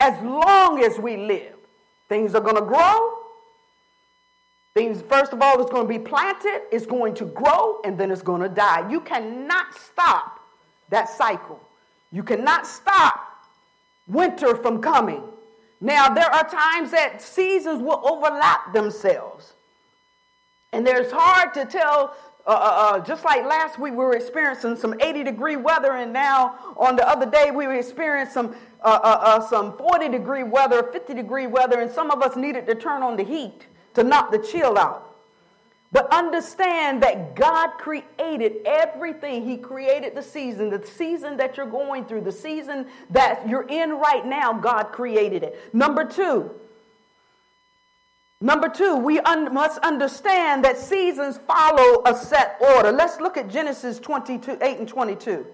as 0.01 0.21
long 0.23 0.83
as 0.83 0.99
we 0.99 1.17
live. 1.17 1.55
Things 2.09 2.35
are 2.35 2.41
going 2.41 2.57
to 2.57 2.63
grow. 2.63 3.19
Things, 4.75 5.03
first 5.03 5.33
of 5.33 5.41
all, 5.41 5.61
it's 5.61 5.71
going 5.71 5.87
to 5.87 5.89
be 5.89 6.01
planted, 6.01 6.63
it's 6.73 6.85
going 6.85 7.15
to 7.15 7.27
grow, 7.27 7.81
and 7.85 7.97
then 7.97 8.11
it's 8.11 8.23
going 8.23 8.43
to 8.43 8.49
die. 8.49 8.91
You 8.91 9.01
cannot 9.01 9.75
stop 9.79 10.41
that 10.91 11.09
cycle. 11.09 11.61
You 12.11 12.25
cannot 12.25 12.67
stop 12.67 13.47
winter 14.09 14.57
from 14.57 14.83
coming. 14.83 15.23
Now, 15.81 16.09
there 16.09 16.29
are 16.29 16.49
times 16.49 16.91
that 16.91 17.23
seasons 17.23 17.83
will 17.83 18.01
overlap 18.05 18.73
themselves. 18.73 19.53
And 20.73 20.85
there's 20.85 21.13
hard 21.13 21.55
to 21.55 21.65
tell, 21.67 22.17
uh, 22.47 22.51
uh, 22.51 22.55
uh 22.55 23.01
just 23.01 23.25
like 23.25 23.45
last 23.45 23.79
week 23.79 23.93
we 23.93 23.99
were 23.99 24.15
experiencing 24.15 24.77
some 24.77 24.95
80 25.01 25.25
degree 25.25 25.57
weather, 25.57 25.93
and 25.93 26.13
now 26.13 26.75
on 26.77 26.97
the 26.97 27.09
other 27.09 27.27
day 27.27 27.51
we 27.51 27.67
were 27.67 27.75
experiencing 27.75 28.33
some 28.33 28.57
uh, 28.85 29.01
uh, 29.03 29.19
uh, 29.23 29.41
some 29.49 29.79
40 29.79 30.11
degree 30.11 30.43
weather, 30.43 30.83
50 30.83 31.15
degree 31.15 31.47
weather, 31.47 31.81
and 31.81 31.91
some 31.91 32.11
of 32.11 32.21
us 32.21 32.37
needed 32.37 32.67
to 32.67 32.75
turn 32.75 33.03
on 33.03 33.17
the 33.17 33.25
heat 33.25 33.67
to 33.95 34.05
knock 34.05 34.31
the 34.31 34.39
chill 34.39 34.77
out. 34.79 35.17
But 35.91 36.13
understand 36.13 37.03
that 37.03 37.35
God 37.35 37.79
created 37.79 38.57
everything. 38.67 39.49
He 39.49 39.57
created 39.57 40.15
the 40.15 40.23
season, 40.23 40.69
the 40.69 40.85
season 40.85 41.37
that 41.39 41.57
you're 41.57 41.67
going 41.67 42.05
through, 42.05 42.23
the 42.23 42.33
season 42.33 42.89
that 43.11 43.49
you're 43.49 43.67
in 43.69 43.93
right 43.93 44.27
now, 44.27 44.53
God 44.53 44.93
created 44.93 45.45
it. 45.45 45.73
Number 45.73 46.05
two, 46.05 46.51
Number 48.45 48.69
two, 48.69 48.97
we 48.97 49.21
un- 49.21 49.55
must 49.55 49.79
understand 49.79 50.67
that 50.67 50.77
seasons 50.77 51.41
follow 51.49 52.03
a 52.05 52.15
set 52.15 52.59
order. 52.61 52.93
Let's 52.93 53.19
look 53.19 53.39
at 53.39 53.49
Genesis 53.49 53.99
22, 53.99 54.59
8 54.61 54.79
and 54.81 54.87
22. 54.87 55.47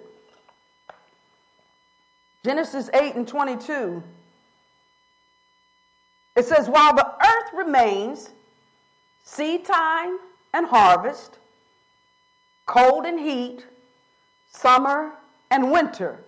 Genesis 2.45 2.91
8 2.93 3.15
and 3.15 3.29
22. 3.29 4.03
It 6.35 6.45
says, 6.45 6.69
While 6.69 6.97
the 6.97 7.07
earth 7.07 7.53
remains, 7.55 8.31
seed 9.23 9.65
time 9.65 10.19
and 10.53 10.67
harvest, 10.67 11.39
cold 12.67 13.07
and 13.07 13.21
heat, 13.21 13.65
summer 14.51 15.13
and 15.53 15.71
winter, 15.71 16.19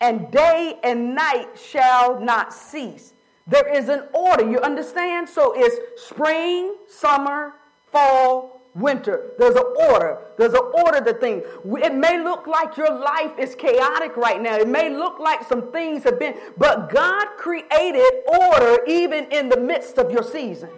and 0.00 0.30
day 0.30 0.78
and 0.82 1.14
night 1.14 1.60
shall 1.62 2.18
not 2.18 2.54
cease. 2.54 3.12
There 3.48 3.66
is 3.74 3.88
an 3.88 4.04
order, 4.12 4.48
you 4.48 4.60
understand? 4.60 5.28
So 5.28 5.54
it's 5.56 6.02
spring, 6.02 6.74
summer, 6.86 7.54
fall, 7.90 8.58
winter. 8.74 9.32
There's 9.38 9.54
an 9.56 9.64
order. 9.90 10.18
There's 10.36 10.52
an 10.52 10.70
order 10.74 11.00
to 11.00 11.14
things. 11.14 11.42
It 11.82 11.94
may 11.94 12.22
look 12.22 12.46
like 12.46 12.76
your 12.76 12.90
life 12.90 13.38
is 13.38 13.54
chaotic 13.54 14.16
right 14.16 14.40
now. 14.40 14.56
It 14.56 14.68
may 14.68 14.94
look 14.94 15.18
like 15.18 15.48
some 15.48 15.72
things 15.72 16.04
have 16.04 16.18
been, 16.18 16.34
but 16.56 16.90
God 16.90 17.26
created 17.38 18.04
order 18.26 18.84
even 18.86 19.24
in 19.32 19.48
the 19.48 19.58
midst 19.58 19.98
of 19.98 20.10
your 20.10 20.22
season. 20.22 20.70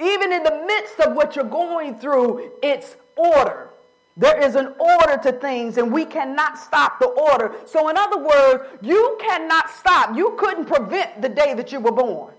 Even 0.00 0.32
in 0.32 0.44
the 0.44 0.64
midst 0.66 1.00
of 1.00 1.14
what 1.14 1.34
you're 1.34 1.44
going 1.44 1.98
through, 1.98 2.52
it's 2.62 2.96
order. 3.16 3.67
There 4.18 4.40
is 4.40 4.56
an 4.56 4.74
order 4.80 5.16
to 5.22 5.32
things, 5.32 5.78
and 5.78 5.92
we 5.92 6.04
cannot 6.04 6.58
stop 6.58 6.98
the 6.98 7.06
order. 7.06 7.54
So, 7.66 7.88
in 7.88 7.96
other 7.96 8.18
words, 8.18 8.64
you 8.82 9.16
cannot 9.20 9.70
stop. 9.70 10.16
You 10.16 10.34
couldn't 10.36 10.66
prevent 10.66 11.22
the 11.22 11.28
day 11.28 11.54
that 11.54 11.70
you 11.70 11.78
were 11.78 11.92
born. 11.92 12.34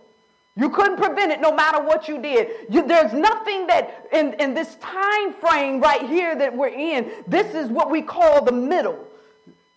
You 0.57 0.69
couldn't 0.69 0.97
prevent 0.97 1.31
it 1.31 1.39
no 1.39 1.55
matter 1.55 1.81
what 1.81 2.09
you 2.09 2.21
did. 2.21 2.49
You, 2.69 2.85
there's 2.85 3.13
nothing 3.13 3.65
that 3.67 4.07
in, 4.11 4.33
in 4.33 4.53
this 4.53 4.75
time 4.75 5.33
frame 5.35 5.79
right 5.79 6.01
here 6.01 6.35
that 6.35 6.55
we're 6.55 6.67
in, 6.67 7.11
this 7.27 7.55
is 7.55 7.69
what 7.69 7.89
we 7.89 8.01
call 8.01 8.43
the 8.43 8.51
middle. 8.51 9.07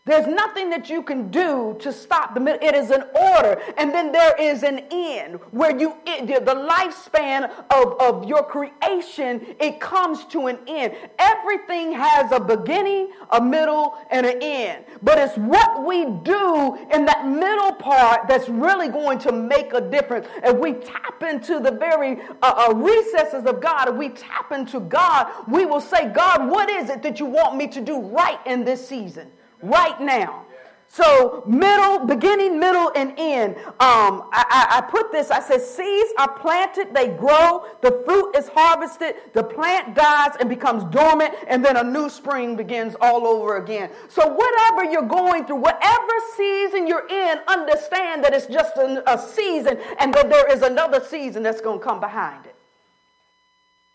There's 0.04 0.26
nothing 0.26 0.68
that 0.70 0.90
you 0.90 1.00
can 1.00 1.30
do 1.30 1.76
to 1.78 1.92
stop 1.92 2.34
the 2.34 2.40
middle. 2.40 2.60
It 2.60 2.74
is 2.74 2.90
an 2.90 3.04
order. 3.14 3.62
And 3.78 3.94
then 3.94 4.10
there 4.10 4.34
is 4.36 4.64
an 4.64 4.80
end 4.90 5.38
where 5.52 5.78
you, 5.78 5.94
the 6.04 6.68
lifespan 6.68 7.48
of, 7.70 8.00
of 8.00 8.28
your 8.28 8.42
creation, 8.42 9.46
it 9.60 9.78
comes 9.78 10.24
to 10.26 10.48
an 10.48 10.58
end. 10.66 10.94
Everything 11.20 11.92
has 11.92 12.32
a 12.32 12.40
beginning, 12.40 13.12
a 13.30 13.40
middle, 13.40 13.96
and 14.10 14.26
an 14.26 14.38
end. 14.42 14.86
But 15.04 15.18
it's 15.18 15.36
what 15.36 15.86
we 15.86 16.04
do 16.04 16.74
in 16.92 17.04
that 17.04 17.28
middle 17.28 17.74
part 17.74 18.26
that's 18.26 18.48
really 18.48 18.88
going 18.88 19.20
to 19.20 19.30
make 19.30 19.72
a 19.72 19.80
difference. 19.80 20.26
If 20.42 20.58
we 20.58 20.72
tap 20.72 21.22
into 21.22 21.60
the 21.60 21.70
very 21.70 22.20
uh, 22.42 22.70
uh, 22.70 22.74
recesses 22.74 23.46
of 23.46 23.60
God, 23.60 23.90
if 23.90 23.94
we 23.94 24.08
tap 24.08 24.50
into 24.50 24.80
God, 24.80 25.28
we 25.46 25.64
will 25.64 25.80
say, 25.80 26.08
God, 26.08 26.50
what 26.50 26.68
is 26.68 26.90
it 26.90 27.04
that 27.04 27.20
you 27.20 27.26
want 27.26 27.56
me 27.56 27.68
to 27.68 27.80
do 27.80 28.00
right 28.00 28.40
in 28.46 28.64
this 28.64 28.88
season? 28.88 29.30
Right 29.62 30.00
now. 30.00 30.44
So, 30.92 31.42
middle, 31.46 32.04
beginning, 32.04 32.60
middle, 32.60 32.92
and 32.94 33.14
end. 33.16 33.56
Um, 33.56 34.28
I, 34.30 34.44
I, 34.50 34.66
I, 34.76 34.80
put 34.90 35.10
this, 35.10 35.30
I 35.30 35.40
said, 35.40 35.62
seeds 35.62 36.12
are 36.18 36.38
planted, 36.38 36.92
they 36.92 37.08
grow, 37.08 37.64
the 37.80 38.02
fruit 38.04 38.36
is 38.36 38.48
harvested, 38.48 39.14
the 39.32 39.42
plant 39.42 39.94
dies 39.94 40.32
and 40.38 40.50
becomes 40.50 40.84
dormant, 40.92 41.32
and 41.48 41.64
then 41.64 41.78
a 41.78 41.82
new 41.82 42.10
spring 42.10 42.56
begins 42.56 42.94
all 43.00 43.26
over 43.26 43.56
again. 43.56 43.88
So, 44.10 44.28
whatever 44.28 44.84
you're 44.84 45.08
going 45.08 45.46
through, 45.46 45.62
whatever 45.62 46.12
season 46.36 46.86
you're 46.86 47.08
in, 47.08 47.38
understand 47.48 48.22
that 48.24 48.34
it's 48.34 48.44
just 48.44 48.76
a, 48.76 49.02
a 49.10 49.18
season 49.18 49.78
and 49.98 50.12
that 50.12 50.28
there 50.28 50.52
is 50.54 50.60
another 50.60 51.00
season 51.02 51.42
that's 51.42 51.62
going 51.62 51.78
to 51.78 51.84
come 51.84 52.00
behind 52.00 52.44
it. 52.44 52.54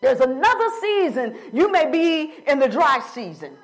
There's 0.01 0.19
another 0.19 0.69
season. 0.81 1.37
You 1.53 1.71
may 1.71 1.91
be 1.91 2.33
in 2.47 2.57
the 2.57 2.67
dry 2.67 3.01
season. 3.13 3.55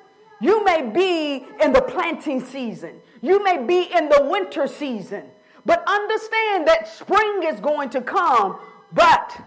You 0.44 0.62
may 0.62 0.82
be 0.82 1.46
in 1.62 1.72
the 1.72 1.80
planting 1.80 2.44
season. 2.44 3.00
You 3.22 3.42
may 3.42 3.64
be 3.64 3.84
in 3.96 4.10
the 4.10 4.26
winter 4.30 4.66
season. 4.66 5.24
But 5.64 5.82
understand 5.88 6.68
that 6.68 6.86
spring 6.86 7.44
is 7.44 7.60
going 7.60 7.88
to 7.90 8.02
come, 8.02 8.58
but, 8.92 9.40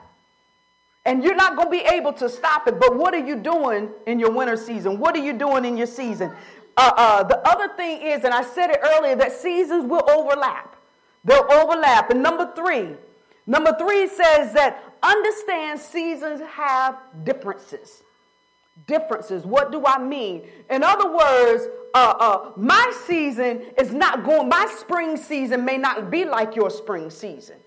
and 1.06 1.24
you're 1.24 1.36
not 1.36 1.56
going 1.56 1.68
to 1.68 1.72
be 1.72 1.88
able 1.96 2.14
to 2.14 2.28
stop 2.28 2.68
it. 2.68 2.80
But 2.80 2.98
what 2.98 3.14
are 3.14 3.24
you 3.24 3.36
doing 3.36 3.92
in 4.08 4.18
your 4.18 4.32
winter 4.32 4.58
season? 4.58 4.98
What 4.98 5.16
are 5.16 5.24
you 5.24 5.34
doing 5.34 5.66
in 5.66 5.78
your 5.78 5.86
season? 5.86 6.32
Uh, 6.76 6.92
uh, 6.98 7.24
the 7.26 7.48
other 7.48 7.72
thing 7.76 8.02
is, 8.02 8.24
and 8.24 8.34
I 8.34 8.42
said 8.42 8.72
it 8.72 8.80
earlier, 8.84 9.16
that 9.18 9.34
seasons 9.34 9.86
will 9.86 10.10
overlap. 10.10 10.76
They'll 11.24 11.46
overlap. 11.52 12.10
And 12.10 12.24
number 12.24 12.52
three, 12.56 12.96
number 13.46 13.76
three 13.78 14.08
says 14.08 14.52
that 14.54 14.84
understand 15.04 15.80
seasons 15.80 16.42
have 16.56 16.98
differences 17.24 18.02
differences. 18.86 19.46
What 19.46 19.72
do 19.72 19.86
I 19.86 19.98
mean? 19.98 20.44
In 20.70 20.84
other 20.84 21.12
words, 21.12 21.68
uh, 21.94 22.14
uh, 22.20 22.52
my 22.56 22.94
season 23.06 23.64
is 23.78 23.92
not 23.92 24.24
going, 24.24 24.50
my 24.50 24.68
spring 24.78 25.18
season 25.18 25.66
may 25.66 25.78
not 25.78 26.12
be 26.12 26.26
like 26.26 26.56
your 26.56 26.70
spring 26.70 27.10
season. 27.10 27.58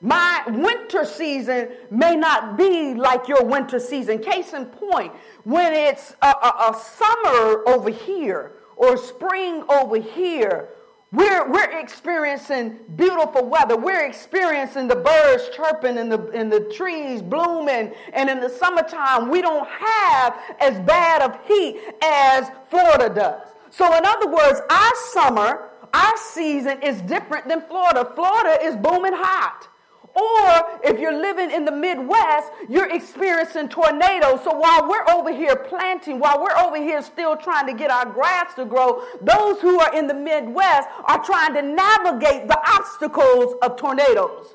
My 0.00 0.42
winter 0.48 1.04
season 1.04 1.70
may 1.90 2.16
not 2.16 2.58
be 2.58 2.94
like 2.94 3.28
your 3.28 3.44
winter 3.44 3.78
season. 3.78 4.18
Case 4.18 4.52
in 4.52 4.66
point, 4.66 5.12
when 5.44 5.72
it's 5.72 6.14
a, 6.20 6.26
a, 6.26 6.70
a 6.70 6.80
summer 6.80 7.62
over 7.66 7.90
here 7.90 8.52
or 8.76 8.96
spring 8.96 9.64
over 9.70 9.96
here, 9.96 10.68
we're, 11.12 11.50
we're 11.50 11.78
experiencing 11.78 12.78
beautiful 12.96 13.46
weather. 13.46 13.76
We're 13.76 14.06
experiencing 14.06 14.88
the 14.88 14.96
birds 14.96 15.48
chirping 15.54 15.98
and 15.98 16.10
the, 16.10 16.28
and 16.30 16.50
the 16.50 16.60
trees 16.74 17.22
blooming. 17.22 17.92
And 18.12 18.28
in 18.28 18.40
the 18.40 18.48
summertime, 18.48 19.30
we 19.30 19.40
don't 19.40 19.68
have 19.68 20.36
as 20.60 20.80
bad 20.80 21.22
of 21.22 21.38
heat 21.46 21.80
as 22.02 22.50
Florida 22.70 23.08
does. 23.14 23.48
So, 23.70 23.96
in 23.96 24.04
other 24.04 24.28
words, 24.28 24.60
our 24.68 24.92
summer, 25.12 25.70
our 25.94 26.16
season 26.16 26.82
is 26.82 27.00
different 27.02 27.48
than 27.48 27.62
Florida. 27.62 28.10
Florida 28.14 28.58
is 28.62 28.74
booming 28.76 29.12
hot. 29.14 29.68
Or 30.16 30.80
if 30.82 30.98
you're 30.98 31.20
living 31.20 31.50
in 31.50 31.66
the 31.66 31.72
Midwest, 31.72 32.50
you're 32.70 32.90
experiencing 32.90 33.68
tornadoes. 33.68 34.42
So 34.44 34.56
while 34.56 34.88
we're 34.88 35.06
over 35.10 35.30
here 35.30 35.54
planting, 35.54 36.18
while 36.18 36.42
we're 36.42 36.56
over 36.56 36.76
here 36.76 37.02
still 37.02 37.36
trying 37.36 37.66
to 37.66 37.74
get 37.74 37.90
our 37.90 38.06
grass 38.06 38.54
to 38.54 38.64
grow, 38.64 39.04
those 39.20 39.60
who 39.60 39.78
are 39.78 39.94
in 39.94 40.06
the 40.06 40.14
Midwest 40.14 40.88
are 41.04 41.22
trying 41.22 41.52
to 41.52 41.60
navigate 41.60 42.48
the 42.48 42.58
obstacles 42.66 43.56
of 43.60 43.76
tornadoes, 43.76 44.54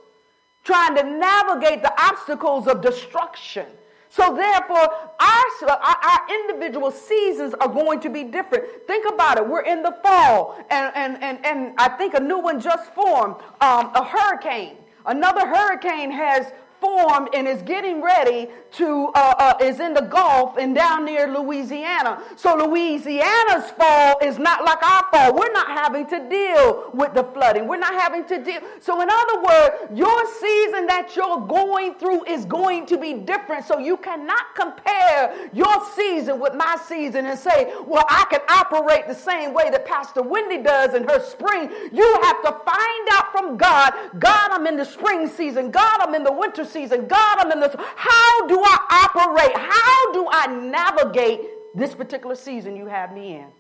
trying 0.63 0.95
to 0.95 1.04
navigate 1.04 1.84
the 1.84 1.93
obstacles 2.02 2.65
of 2.65 2.82
destruction. 2.82 3.67
So 4.10 4.36
therefore, 4.36 4.91
our, 5.19 5.45
our, 5.69 6.19
individual 6.30 6.91
seasons 6.91 7.54
are 7.62 7.69
going 7.69 8.02
to 8.02 8.10
be 8.10 8.24
different. 8.24 8.65
Think 8.86 9.08
about 9.08 9.38
it. 9.38 9.47
We're 9.47 9.62
in 9.62 9.84
the 9.84 9.95
fall, 10.04 10.58
and, 10.69 10.91
and, 10.95 11.24
and, 11.24 11.45
and 11.45 11.74
I 11.78 11.88
think 11.88 12.15
a 12.15 12.19
new 12.19 12.39
one 12.39 12.60
just 12.60 12.93
formed, 12.93 13.36
um, 13.62 13.91
a 13.95 14.04
hurricane. 14.04 14.76
Another 15.06 15.48
hurricane 15.48 16.12
has 16.12 16.52
formed 16.82 17.30
and 17.34 17.48
is 17.48 17.62
getting 17.62 18.02
ready 18.02 18.50
to, 18.72 19.12
uh, 19.13 19.36
uh, 19.38 19.54
is 19.62 19.80
in 19.80 19.94
the 19.94 20.02
Gulf 20.02 20.58
and 20.58 20.74
down 20.74 21.06
near 21.06 21.28
Louisiana. 21.28 22.22
So 22.36 22.56
Louisiana's 22.56 23.72
fall 23.72 24.17
is 24.22 24.38
not 24.39 24.65
like 24.65 24.84
our 24.84 25.06
fall. 25.12 25.34
We're 25.36 25.52
not 25.52 25.67
having 25.67 26.08
to 26.08 26.28
deal 26.28 26.89
with 26.94 27.13
the 27.13 27.24
flooding. 27.24 27.67
We're 27.67 27.78
not 27.78 27.94
having 27.94 28.26
to 28.26 28.44
deal. 28.44 28.62
So, 28.80 29.02
in 29.02 29.10
other 29.10 29.41
words, 29.41 29.76
your 29.94 30.26
season 30.39 30.88
that 30.88 31.13
you're 31.15 31.39
going 31.41 31.96
through 31.96 32.26
is 32.26 32.46
going 32.46 32.86
to 32.88 32.98
be 32.98 33.13
different. 33.13 33.65
So, 33.65 33.78
you 33.78 33.98
cannot 33.98 34.56
compare 34.56 35.50
your 35.54 35.86
season 35.96 36.39
with 36.39 36.56
my 36.56 36.78
season 36.88 37.26
and 37.28 37.38
say, 37.38 37.74
well, 37.86 38.06
I 38.10 38.26
can 38.30 38.41
operate 38.50 39.08
the 39.08 39.15
same 39.15 39.54
way 39.54 39.70
that 39.70 39.86
Pastor 39.86 40.22
Wendy 40.22 40.62
does 40.62 40.94
in 40.94 41.04
her 41.04 41.24
spring. 41.24 41.70
You 41.91 42.20
have 42.24 42.41
to 42.44 42.52
find 42.65 43.08
out 43.12 43.32
from 43.32 43.58
God 43.58 43.94
God, 44.20 44.52
I'm 44.52 44.67
in 44.67 44.78
the 44.78 44.86
spring 44.86 45.28
season. 45.28 45.72
God, 45.72 46.00
I'm 46.02 46.13
in 46.15 46.24
the 46.24 46.32
winter 46.32 46.65
season. 46.72 47.08
God, 47.08 47.38
I'm 47.40 47.52
in 47.52 47.60
this. 47.60 47.76
How 47.96 48.48
do 48.48 48.62
I 48.64 49.08
operate? 49.14 49.56
How 49.56 50.14
do 50.14 50.28
I 50.32 50.48
navigate 50.48 51.42
this 51.76 51.94
particular 51.94 52.36
season 52.36 52.76
you 52.76 52.86
have 52.86 53.14
me 53.14 53.34
in? 53.34 53.40
Amen. 53.40 53.54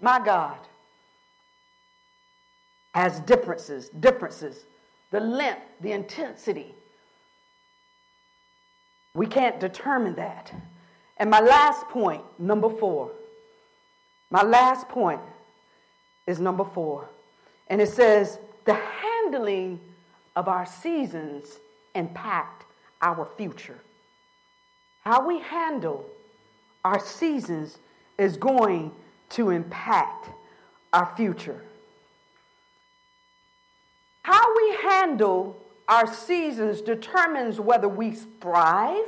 My 0.00 0.20
God 0.24 0.58
has 2.94 3.20
differences, 3.20 3.88
differences, 4.00 4.64
the 5.10 5.20
length, 5.20 5.62
the 5.80 5.92
intensity. 5.92 6.74
We 9.14 9.26
can't 9.26 9.60
determine 9.60 10.14
that. 10.16 10.52
And 11.16 11.30
my 11.30 11.40
last 11.40 11.86
point, 11.88 12.22
number 12.38 12.70
four, 12.70 13.12
my 14.30 14.42
last 14.42 14.88
point 14.88 15.20
is 16.26 16.40
number 16.40 16.64
four. 16.64 17.08
And 17.68 17.80
it 17.80 17.88
says, 17.88 18.38
the 18.64 18.74
handling 18.74 19.80
of 20.36 20.48
our 20.48 20.66
seasons 20.66 21.58
impact 21.94 22.64
our 23.00 23.28
future. 23.36 23.78
How 25.02 25.26
we 25.26 25.40
handle 25.40 26.06
our 26.84 27.00
seasons 27.00 27.78
is 28.18 28.36
going 28.36 28.92
to 29.30 29.50
impact 29.50 30.28
our 30.92 31.12
future. 31.16 31.64
How 34.22 34.56
we 34.56 34.76
handle 34.82 35.56
our 35.88 36.12
seasons 36.12 36.80
determines 36.80 37.58
whether 37.58 37.88
we 37.88 38.12
thrive 38.12 39.06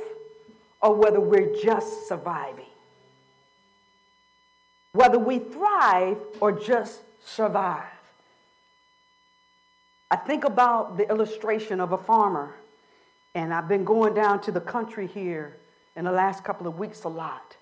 or 0.81 0.95
whether 0.95 1.19
we're 1.19 1.55
just 1.61 2.07
surviving. 2.07 2.65
Whether 4.91 5.19
we 5.19 5.39
thrive 5.39 6.17
or 6.39 6.51
just 6.51 7.01
survive. 7.25 7.85
I 10.11 10.15
think 10.17 10.43
about 10.43 10.97
the 10.97 11.09
illustration 11.09 11.79
of 11.79 11.91
a 11.91 11.97
farmer 11.97 12.55
and 13.35 13.53
I've 13.53 13.67
been 13.67 13.83
going 13.83 14.13
down 14.13 14.41
to 14.41 14.51
the 14.51 14.61
country 14.61 15.07
here 15.07 15.57
in 15.95 16.05
the 16.05 16.11
last 16.11 16.43
couple 16.43 16.67
of 16.67 16.77
weeks 16.77 17.03
a 17.03 17.09
lot. 17.09 17.55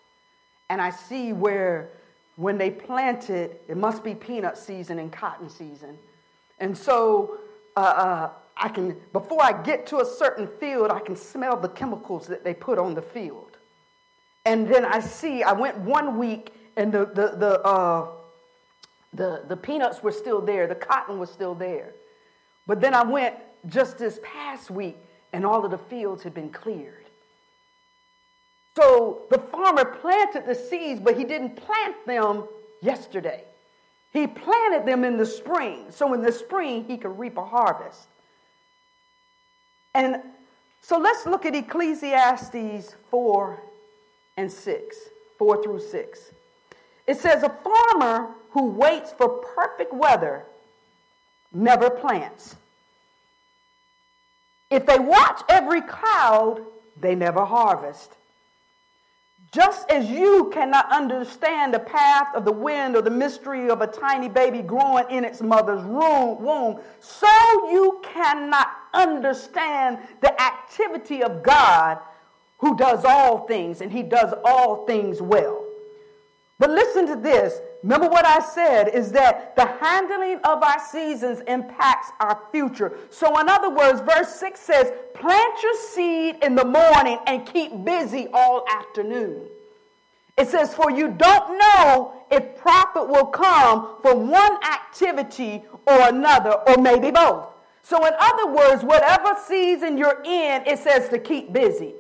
And 0.70 0.82
I 0.82 0.90
see 0.90 1.34
where 1.34 1.90
when 2.36 2.58
they 2.58 2.70
planted, 2.70 3.58
it 3.68 3.78
must 3.78 4.04
be 4.04 4.16
peanut 4.16 4.58
season 4.58 5.00
and 5.00 5.12
cotton 5.12 5.50
season. 5.50 5.98
And 6.60 6.78
so 6.78 7.38
uh, 7.76 7.80
uh, 7.80 8.30
I 8.58 8.70
can, 8.70 8.96
before 9.14 9.44
I 9.44 9.62
get 9.64 9.88
to 9.88 10.00
a 10.00 10.06
certain 10.06 10.48
field, 10.48 10.92
I 10.92 11.00
can 11.00 11.16
smell 11.16 11.58
the 11.58 11.70
chemicals 11.70 12.28
that 12.28 12.44
they 12.44 12.54
put 12.54 12.78
on 12.78 12.94
the 12.94 13.02
field. 13.02 13.58
And 14.46 14.68
then 14.68 14.86
I 14.86 15.00
see, 15.00 15.44
I 15.44 15.54
went 15.54 15.78
one 15.80 16.18
week 16.18 16.54
and 16.76 16.92
the, 16.92 17.06
the, 17.06 17.36
the, 17.38 17.62
uh, 17.62 18.08
the, 19.14 19.44
the 19.48 19.58
peanuts 19.58 20.02
were 20.02 20.12
still 20.12 20.42
there, 20.42 20.68
the 20.68 20.76
cotton 20.76 21.20
was 21.20 21.30
still 21.30 21.54
there. 21.54 21.94
But 22.66 22.82
then 22.82 22.94
I 22.94 23.04
went 23.04 23.36
just 23.68 23.98
this 23.98 24.20
past 24.24 24.72
week 24.72 24.98
and 25.34 25.46
all 25.46 25.64
of 25.66 25.72
the 25.72 25.78
fields 25.78 26.24
had 26.24 26.34
been 26.34 26.50
cleared. 26.50 27.06
So 28.76 29.24
the 29.30 29.38
farmer 29.38 29.86
planted 29.86 30.46
the 30.46 30.56
seeds, 30.56 31.00
but 31.00 31.18
he 31.18 31.24
didn't 31.24 31.58
plant 31.58 32.06
them 32.06 32.46
yesterday. 32.82 33.44
He 34.14 34.28
planted 34.28 34.86
them 34.86 35.04
in 35.04 35.18
the 35.18 35.26
spring. 35.26 35.86
So 35.90 36.14
in 36.14 36.22
the 36.22 36.32
spring, 36.32 36.86
he 36.86 36.98
could 36.98 37.18
reap 37.18 37.38
a 37.38 37.46
harvest. 37.46 38.08
And 39.94 40.18
so 40.82 40.98
let's 40.98 41.26
look 41.26 41.46
at 41.46 41.56
Ecclesiastes 41.56 42.96
4 43.10 43.64
and 44.38 44.52
6, 44.52 44.98
4 45.38 45.64
through 45.64 45.80
6. 45.80 46.32
It 47.08 47.18
says, 47.18 47.44
A 47.44 47.50
farmer 47.50 48.30
who 48.52 48.68
waits 48.68 49.12
for 49.12 49.30
perfect 49.56 49.94
weather 49.94 50.46
never 51.54 51.90
plants 51.90 52.56
if 54.72 54.86
they 54.86 54.98
watch 54.98 55.42
every 55.50 55.82
cloud, 55.82 56.62
they 57.00 57.14
never 57.14 57.46
harvest. 57.46 58.16
Just 59.52 59.90
as 59.92 60.10
you 60.10 60.50
cannot 60.54 60.90
understand 60.90 61.74
the 61.74 61.80
path 61.80 62.34
of 62.34 62.46
the 62.46 62.54
wind 62.54 62.96
or 62.96 63.02
the 63.02 63.10
mystery 63.10 63.70
of 63.70 63.82
a 63.82 63.88
tiny 63.88 64.30
baby 64.30 64.62
growing 64.62 65.04
in 65.10 65.26
its 65.26 65.42
mother's 65.42 65.84
womb, 65.84 66.80
so 67.02 67.28
you 67.70 68.00
cannot 68.02 68.70
understand 68.94 70.00
the 70.22 70.42
activity 70.42 71.22
of 71.22 71.44
God 71.44 72.00
who 72.60 72.78
does 72.78 73.04
all 73.04 73.46
things, 73.46 73.82
and 73.82 73.92
He 73.92 74.04
does 74.04 74.34
all 74.46 74.86
things 74.86 75.22
well. 75.22 75.61
But 76.62 76.70
listen 76.70 77.08
to 77.08 77.16
this 77.16 77.60
Remember 77.84 78.08
what 78.08 78.26
I 78.26 78.40
said 78.40 78.90
is 78.90 79.12
that 79.14 79.56
the 79.56 79.66
handling 79.66 80.38
of 80.44 80.62
our 80.62 80.80
seasons 80.92 81.42
impacts 81.48 82.12
our 82.20 82.40
future. 82.52 82.96
So, 83.10 83.40
in 83.40 83.50
other 83.50 83.72
words, 83.72 84.02
verse 84.02 84.36
6 84.36 84.60
says, 84.60 84.94
Plant 85.16 85.64
your 85.64 85.76
seed 85.76 86.38
in 86.44 86.54
the 86.54 86.64
morning 86.66 87.18
and 87.26 87.44
keep 87.44 87.84
busy 87.84 88.28
all 88.34 88.66
afternoon. 88.70 89.48
It 90.38 90.48
says, 90.50 90.76
For 90.76 90.92
you 90.92 91.08
don't 91.10 91.58
know 91.58 92.14
if 92.30 92.56
profit 92.58 93.08
will 93.08 93.26
come 93.26 93.96
from 94.04 94.30
one 94.30 94.64
activity 94.64 95.64
or 95.88 96.10
another, 96.10 96.52
or 96.68 96.78
maybe 96.78 97.10
both. 97.10 97.48
So, 97.82 98.06
in 98.06 98.14
other 98.20 98.54
words, 98.54 98.84
whatever 98.84 99.36
season 99.48 99.98
you're 99.98 100.22
in, 100.24 100.68
it 100.68 100.78
says 100.78 101.10
to 101.10 101.18
keep 101.18 101.52
busy. 101.52 101.96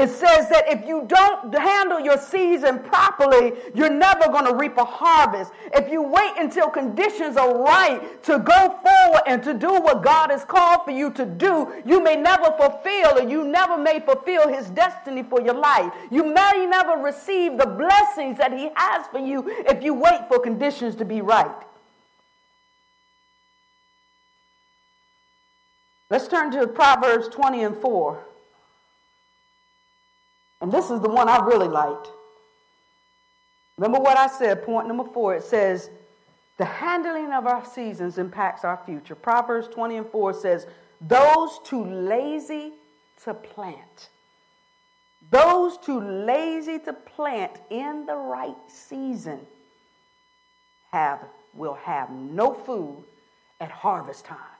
It 0.00 0.08
says 0.08 0.48
that 0.48 0.64
if 0.66 0.88
you 0.88 1.04
don't 1.06 1.54
handle 1.54 2.00
your 2.00 2.16
season 2.16 2.78
properly, 2.78 3.52
you're 3.74 3.90
never 3.90 4.28
going 4.28 4.46
to 4.46 4.54
reap 4.54 4.78
a 4.78 4.84
harvest. 4.84 5.52
If 5.74 5.92
you 5.92 6.00
wait 6.00 6.32
until 6.38 6.70
conditions 6.70 7.36
are 7.36 7.62
right 7.62 8.22
to 8.22 8.38
go 8.38 8.78
forward 8.82 9.22
and 9.26 9.42
to 9.42 9.52
do 9.52 9.68
what 9.68 10.02
God 10.02 10.30
has 10.30 10.42
called 10.42 10.86
for 10.86 10.90
you 10.90 11.10
to 11.12 11.26
do, 11.26 11.82
you 11.84 12.02
may 12.02 12.16
never 12.16 12.50
fulfill 12.56 13.18
or 13.18 13.28
you 13.28 13.44
never 13.44 13.76
may 13.76 14.00
fulfill 14.00 14.48
his 14.48 14.70
destiny 14.70 15.22
for 15.22 15.42
your 15.42 15.52
life. 15.52 15.92
You 16.10 16.24
may 16.24 16.66
never 16.66 16.92
receive 17.02 17.58
the 17.58 17.66
blessings 17.66 18.38
that 18.38 18.54
he 18.54 18.70
has 18.76 19.06
for 19.08 19.18
you 19.18 19.44
if 19.68 19.82
you 19.84 19.92
wait 19.92 20.28
for 20.28 20.38
conditions 20.38 20.96
to 20.96 21.04
be 21.04 21.20
right. 21.20 21.54
Let's 26.08 26.26
turn 26.26 26.50
to 26.52 26.66
Proverbs 26.68 27.28
20 27.28 27.64
and 27.64 27.76
4. 27.76 28.29
And 30.60 30.70
this 30.70 30.90
is 30.90 31.00
the 31.00 31.08
one 31.08 31.28
I 31.28 31.44
really 31.44 31.68
liked. 31.68 32.08
Remember 33.78 33.98
what 33.98 34.18
I 34.18 34.26
said, 34.26 34.62
point 34.64 34.88
number 34.88 35.04
four. 35.04 35.34
It 35.34 35.42
says, 35.42 35.90
the 36.58 36.66
handling 36.66 37.32
of 37.32 37.46
our 37.46 37.64
seasons 37.64 38.18
impacts 38.18 38.64
our 38.64 38.76
future. 38.84 39.14
Proverbs 39.14 39.68
20 39.68 39.96
and 39.96 40.06
4 40.10 40.34
says, 40.34 40.66
those 41.00 41.58
too 41.64 41.82
lazy 41.86 42.74
to 43.24 43.32
plant. 43.32 44.10
Those 45.30 45.78
too 45.78 46.00
lazy 46.00 46.78
to 46.80 46.92
plant 46.92 47.52
in 47.70 48.04
the 48.04 48.14
right 48.14 48.56
season 48.68 49.40
have 50.92 51.20
will 51.54 51.78
have 51.82 52.10
no 52.10 52.52
food 52.52 53.04
at 53.58 53.70
harvest 53.70 54.26
time. 54.26 54.59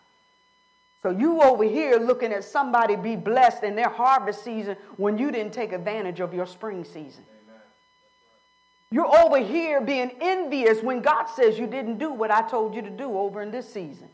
So 1.02 1.10
you 1.10 1.40
over 1.40 1.64
here 1.64 1.96
looking 1.96 2.32
at 2.32 2.44
somebody 2.44 2.94
be 2.94 3.16
blessed 3.16 3.62
in 3.62 3.74
their 3.74 3.88
harvest 3.88 4.44
season 4.44 4.76
when 4.96 5.16
you 5.16 5.30
didn't 5.30 5.52
take 5.52 5.72
advantage 5.72 6.20
of 6.20 6.34
your 6.34 6.46
spring 6.46 6.84
season. 6.84 7.24
You're 8.92 9.06
over 9.06 9.38
here 9.38 9.80
being 9.80 10.10
envious 10.20 10.82
when 10.82 11.00
God 11.00 11.26
says 11.26 11.58
you 11.58 11.66
didn't 11.66 11.98
do 11.98 12.12
what 12.12 12.30
I 12.30 12.42
told 12.42 12.74
you 12.74 12.82
to 12.82 12.90
do 12.90 13.16
over 13.16 13.40
in 13.40 13.50
this 13.50 13.72
season. 13.72 14.08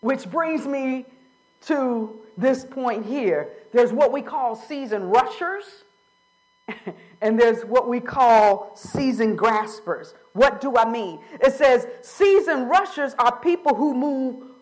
Which 0.00 0.30
brings 0.30 0.66
me 0.66 1.04
to 1.62 2.20
this 2.38 2.64
point 2.64 3.04
here. 3.04 3.48
There's 3.72 3.92
what 3.92 4.12
we 4.12 4.22
call 4.22 4.54
season 4.54 5.10
rushers, 5.10 5.64
and 7.20 7.38
there's 7.38 7.64
what 7.64 7.88
we 7.88 7.98
call 7.98 8.76
season 8.76 9.36
graspers. 9.36 10.14
What 10.32 10.60
do 10.60 10.76
I 10.76 10.88
mean? 10.88 11.20
It 11.40 11.54
says 11.54 11.86
season 12.02 12.68
rushers 12.68 13.14
are 13.18 13.36
people 13.40 13.74
who 13.74 13.92
move 13.92 14.55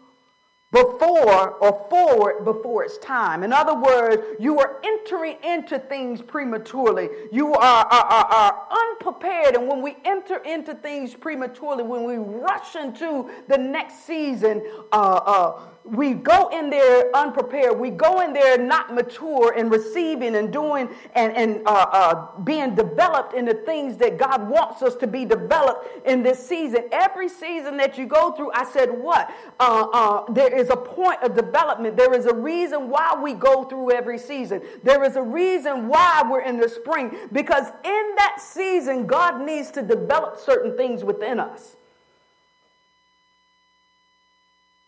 before 0.75 1.51
or 1.53 1.87
forward 1.89 2.45
before 2.45 2.83
it's 2.83 2.99
time. 2.99 3.45
In 3.45 3.53
other 3.53 3.75
words, 3.75 4.21
you 4.41 4.59
are 4.59 4.81
entering 4.83 5.37
into 5.45 5.79
things 5.79 6.21
prematurely. 6.21 7.09
You 7.31 7.55
are, 7.55 7.87
are, 7.87 8.05
are, 8.05 8.25
are, 8.25 8.69
unprepared. 8.91 9.55
And 9.55 9.69
when 9.69 9.83
we 9.83 9.97
enter 10.05 10.39
into 10.39 10.75
things 10.75 11.15
prematurely, 11.15 11.85
when 11.85 12.03
we 12.03 12.17
rush 12.17 12.75
into 12.75 13.31
the 13.47 13.57
next 13.57 14.05
season, 14.05 14.63
uh, 14.91 15.21
uh, 15.25 15.61
we 15.85 16.15
go 16.15 16.49
in 16.49 16.71
there 16.71 17.15
unprepared. 17.15 17.79
We 17.79 17.91
go 17.91 18.21
in 18.21 18.33
there 18.33 18.57
not 18.57 18.95
mature 18.95 19.53
and 19.55 19.71
receiving 19.71 20.37
and 20.37 20.51
doing 20.51 20.89
and, 21.15 21.37
and 21.37 21.61
uh, 21.67 21.87
uh, 21.93 22.41
being 22.41 22.75
developed 22.75 23.35
in 23.35 23.45
the 23.45 23.55
things 23.55 23.99
that 23.99 24.17
God 24.19 24.49
wants 24.49 24.83
us 24.83 24.97
to 24.97 25.07
be 25.07 25.27
developed 25.27 26.07
in 26.07 26.23
this 26.23 26.45
season. 26.47 26.85
Every 26.91 27.29
season 27.29 27.77
that 27.77 27.99
you 27.99 28.07
go 28.07 28.33
through, 28.33 28.51
I 28.53 28.65
said, 28.65 28.91
what? 28.91 29.31
Uh, 29.61 29.89
uh 29.93 30.33
there 30.33 30.57
is 30.57 30.71
a 30.71 30.77
point 30.77 31.23
of 31.23 31.37
development. 31.37 31.99
There 31.99 32.15
is 32.15 32.25
a 32.25 32.35
reason 32.35 32.89
why 32.89 33.15
we 33.23 33.35
go 33.35 33.65
through 33.65 33.93
every 33.93 34.19
season. 34.19 34.63
There 34.83 35.05
is 35.05 35.17
a 35.17 35.23
reason 35.23 35.89
why 35.89 36.23
we're 36.29 36.43
in 36.43 36.59
the 36.59 36.69
spring 36.69 37.15
because 37.33 37.67
in 37.85 38.15
that 38.17 38.39
season, 38.41 39.07
God 39.07 39.45
needs 39.45 39.71
to 39.73 39.83
develop 39.83 40.39
certain 40.39 40.77
things 40.79 41.05
within 41.05 41.39
us. 41.39 41.77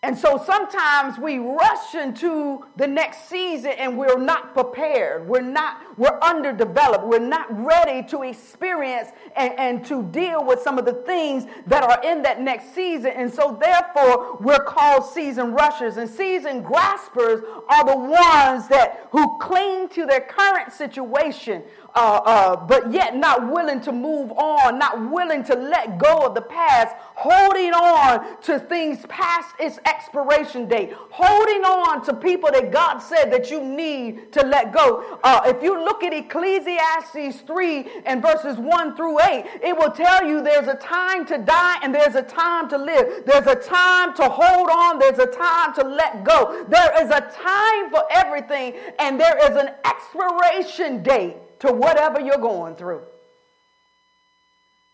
And 0.03 0.17
so 0.17 0.41
sometimes 0.45 1.19
we 1.19 1.39
rush 1.39 1.95
into 1.95 2.65
the 2.77 2.87
next 2.87 3.29
season 3.29 3.73
and 3.73 3.97
we're 3.97 4.19
not 4.19 4.53
prepared. 4.53 5.27
We're 5.27 5.41
not, 5.41 5.99
we're 5.99 6.19
underdeveloped. 6.21 7.07
We're 7.07 7.19
not 7.19 7.47
ready 7.65 8.07
to 8.09 8.23
experience 8.23 9.09
and, 9.35 9.59
and 9.59 9.87
to 9.87 10.03
deal 10.05 10.45
with 10.45 10.61
some 10.61 10.79
of 10.79 10.85
the 10.85 10.93
things 10.93 11.47
that 11.67 11.83
are 11.83 12.01
in 12.05 12.23
that 12.23 12.43
next 12.43 12.75
season. 12.75 13.13
And 13.17 13.33
so 13.33 13.59
therefore 13.61 14.37
we're 14.39 14.63
called 14.63 15.07
season 15.13 15.53
rushers. 15.55 15.97
And 15.97 16.09
season 16.09 16.63
graspers 16.63 17.43
are 17.69 17.85
the 17.85 17.97
ones 17.97 18.69
that 18.69 19.09
who 19.11 19.39
cling 19.39 19.89
to 19.89 20.05
their 20.05 20.21
current 20.21 20.73
situation 20.73 21.63
uh, 21.97 22.21
uh, 22.27 22.67
but 22.67 22.93
yet 22.93 23.17
not 23.17 23.51
willing 23.51 23.81
to 23.81 23.91
move 23.91 24.31
on, 24.33 24.79
not 24.79 25.11
willing 25.11 25.43
to 25.43 25.55
let 25.55 25.97
go 25.97 26.27
of 26.27 26.35
the 26.35 26.43
past, 26.43 26.95
holding 27.15 27.73
on 27.73 28.41
to 28.43 28.59
things 28.61 29.07
past 29.09 29.55
its 29.59 29.79
expiration 29.87 30.69
date, 30.69 30.93
holding 31.11 31.65
on 31.65 32.05
to 32.05 32.13
people 32.13 32.51
that 32.53 32.71
God 32.71 32.99
said 32.99 33.33
that 33.33 33.51
you 33.51 33.65
need 33.65 34.31
to 34.33 34.45
let 34.47 34.73
go. 34.73 35.19
Uh, 35.25 35.41
if 35.47 35.63
you 35.63 35.83
look 35.83 36.05
at 36.05 36.13
Ecclesiastes 36.13 37.41
3 37.41 37.87
and 38.05 38.21
verses 38.21 38.59
1 38.59 38.95
through 38.95 39.19
8, 39.23 39.45
it 39.63 39.75
will 39.77 39.91
tell 39.91 40.27
you 40.27 40.43
there's 40.43 40.69
a 40.69 40.75
time 40.75 41.25
to 41.27 41.39
die 41.39 41.79
and 41.83 41.95
there's 41.95 42.15
a 42.15 42.23
time 42.23 42.69
to 42.69 42.77
live. 42.77 43.25
There's 43.25 43.47
a 43.47 43.57
time 43.57 44.15
to 44.17 44.29
hold 44.29 44.69
on, 44.69 44.99
there's 44.99 45.19
a 45.19 45.27
time 45.27 45.73
to 45.77 45.83
let 45.83 46.25
go. 46.25 46.67
There 46.69 47.03
is 47.03 47.11
a 47.11 47.23
time 47.33 47.91
for 47.91 48.05
everything, 48.11 48.75
and 48.99 49.19
there 49.19 49.39
is 49.51 49.57
an 49.57 49.71
expiration 49.87 51.03
date 51.03 51.37
to 51.61 51.73
whatever 51.73 52.21
you're 52.21 52.39
going 52.39 52.77
through. 52.77 53.03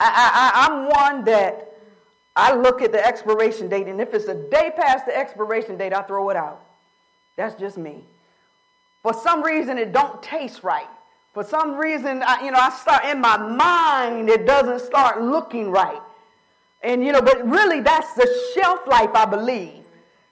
I, 0.05 0.51
I'm 0.55 0.89
one 0.89 1.25
that 1.27 1.77
I 2.35 2.55
look 2.55 2.83
at 2.83 2.93
the 2.93 3.05
expiration 3.05 3.69
date, 3.69 3.87
and 3.87 4.01
if 4.01 4.15
it's 4.15 4.27
a 4.27 4.35
day 4.35 4.73
past 4.75 5.07
the 5.07 5.17
expiration 5.17 5.77
date, 5.77 5.93
I 5.93 6.03
throw 6.03 6.31
it 6.31 6.37
out. 6.37 6.61
That's 7.37 7.55
just 7.55 7.79
me. 7.79 8.05
For 9.03 9.15
some 9.15 9.43
reason, 9.43 9.79
it 9.79 9.93
don't 9.93 10.23
taste 10.23 10.63
right. 10.65 10.89
For 11.35 11.45
some 11.45 11.77
reason, 11.77 12.23
I, 12.27 12.45
you 12.45 12.51
know, 12.51 12.59
I 12.59 12.71
start 12.71 13.05
in 13.05 13.21
my 13.21 13.37
mind, 13.37 14.29
it 14.29 14.47
doesn't 14.47 14.81
start 14.81 15.23
looking 15.23 15.71
right. 15.71 16.01
And, 16.83 17.05
you 17.05 17.13
know, 17.13 17.23
but 17.23 17.49
really, 17.49 17.81
that's 17.81 18.13
the 18.15 18.29
shelf 18.55 18.81
life, 18.87 19.11
I 19.15 19.25
believe. 19.25 19.82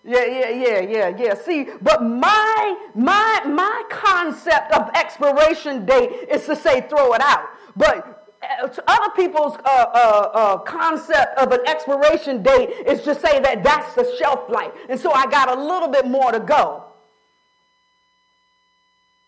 Yeah, 0.03 0.25
yeah, 0.25 0.49
yeah, 0.49 0.81
yeah, 0.81 1.09
yeah. 1.17 1.35
See, 1.35 1.69
but 1.83 2.03
my 2.03 2.89
my 2.95 3.43
my 3.47 3.83
concept 3.91 4.73
of 4.73 4.91
expiration 4.95 5.85
date 5.85 6.29
is 6.31 6.47
to 6.47 6.57
say 6.57 6.81
throw 6.89 7.13
it 7.13 7.21
out. 7.21 7.45
But 7.77 8.27
uh, 8.43 8.69
other 8.89 9.11
people's 9.15 9.57
uh, 9.57 9.61
uh, 9.67 10.31
uh, 10.33 10.59
concept 10.59 11.39
of 11.39 11.53
an 11.53 11.61
expiration 11.67 12.43
date 12.43 12.71
is 12.87 13.03
to 13.03 13.15
say 13.15 13.41
that 13.41 13.63
that's 13.63 13.95
the 13.95 14.11
shelf 14.19 14.49
life. 14.49 14.73
And 14.89 14.99
so 14.99 15.13
I 15.13 15.27
got 15.27 15.51
a 15.51 15.61
little 15.61 15.89
bit 15.89 16.07
more 16.07 16.33
to 16.33 16.41
go. 16.41 16.85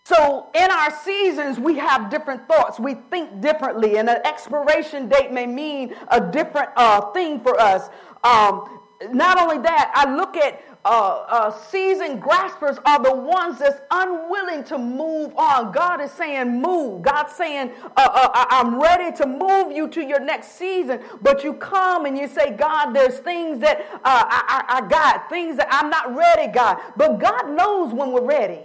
So 0.05 0.49
in 0.55 0.71
our 0.71 0.91
seasons, 1.05 1.61
we 1.61 1.77
have 1.79 2.11
different 2.11 2.49
thoughts. 2.49 2.81
We 2.81 2.95
think 3.11 3.41
differently, 3.43 3.99
and 3.99 4.09
an 4.09 4.21
expiration 4.25 5.09
date 5.09 5.33
may 5.33 5.47
mean 5.47 5.95
a 6.09 6.21
different 6.21 6.71
uh, 6.77 7.13
thing 7.13 7.41
for 7.41 7.61
us. 7.61 7.89
Um, 8.25 8.82
not 9.11 9.39
only 9.39 9.59
that, 9.59 9.93
I 9.95 10.15
look 10.15 10.37
at 10.37 10.63
uh, 10.85 11.25
uh, 11.29 11.51
seasoned 11.51 12.21
graspers 12.21 12.77
are 12.85 13.01
the 13.01 13.15
ones 13.15 13.61
that's 13.61 13.81
unwilling 13.91 14.65
to 14.65 14.79
move 14.79 15.33
on. 15.37 15.71
God 15.71 16.01
is 16.01 16.11
saying, 16.11 16.61
move. 16.61 17.03
God's 17.03 17.35
saying, 17.35 17.71
uh, 17.97 18.09
uh 18.13 18.47
I'm 18.51 18.81
ready 18.81 19.17
to 19.19 19.27
move 19.27 19.71
you 19.71 19.87
to 19.89 20.05
your 20.05 20.19
next 20.19 20.53
season. 20.59 21.01
But 21.21 21.45
you 21.45 21.55
come 21.55 22.07
and 22.07 22.19
you 22.19 22.27
say, 22.27 22.57
God, 22.57 22.93
there's 22.93 23.19
things 23.21 23.61
that 23.61 23.81
uh, 23.95 23.99
I, 24.05 24.65
I, 24.69 24.79
I 24.79 24.89
got, 24.89 25.29
things 25.29 25.57
that 25.57 25.69
I'm 25.71 25.89
not 25.89 26.17
ready, 26.17 26.51
God. 26.53 26.79
But 26.97 27.21
God 27.21 27.51
knows 27.51 27.93
when 27.93 28.11
we're 28.11 28.25
ready. 28.25 28.61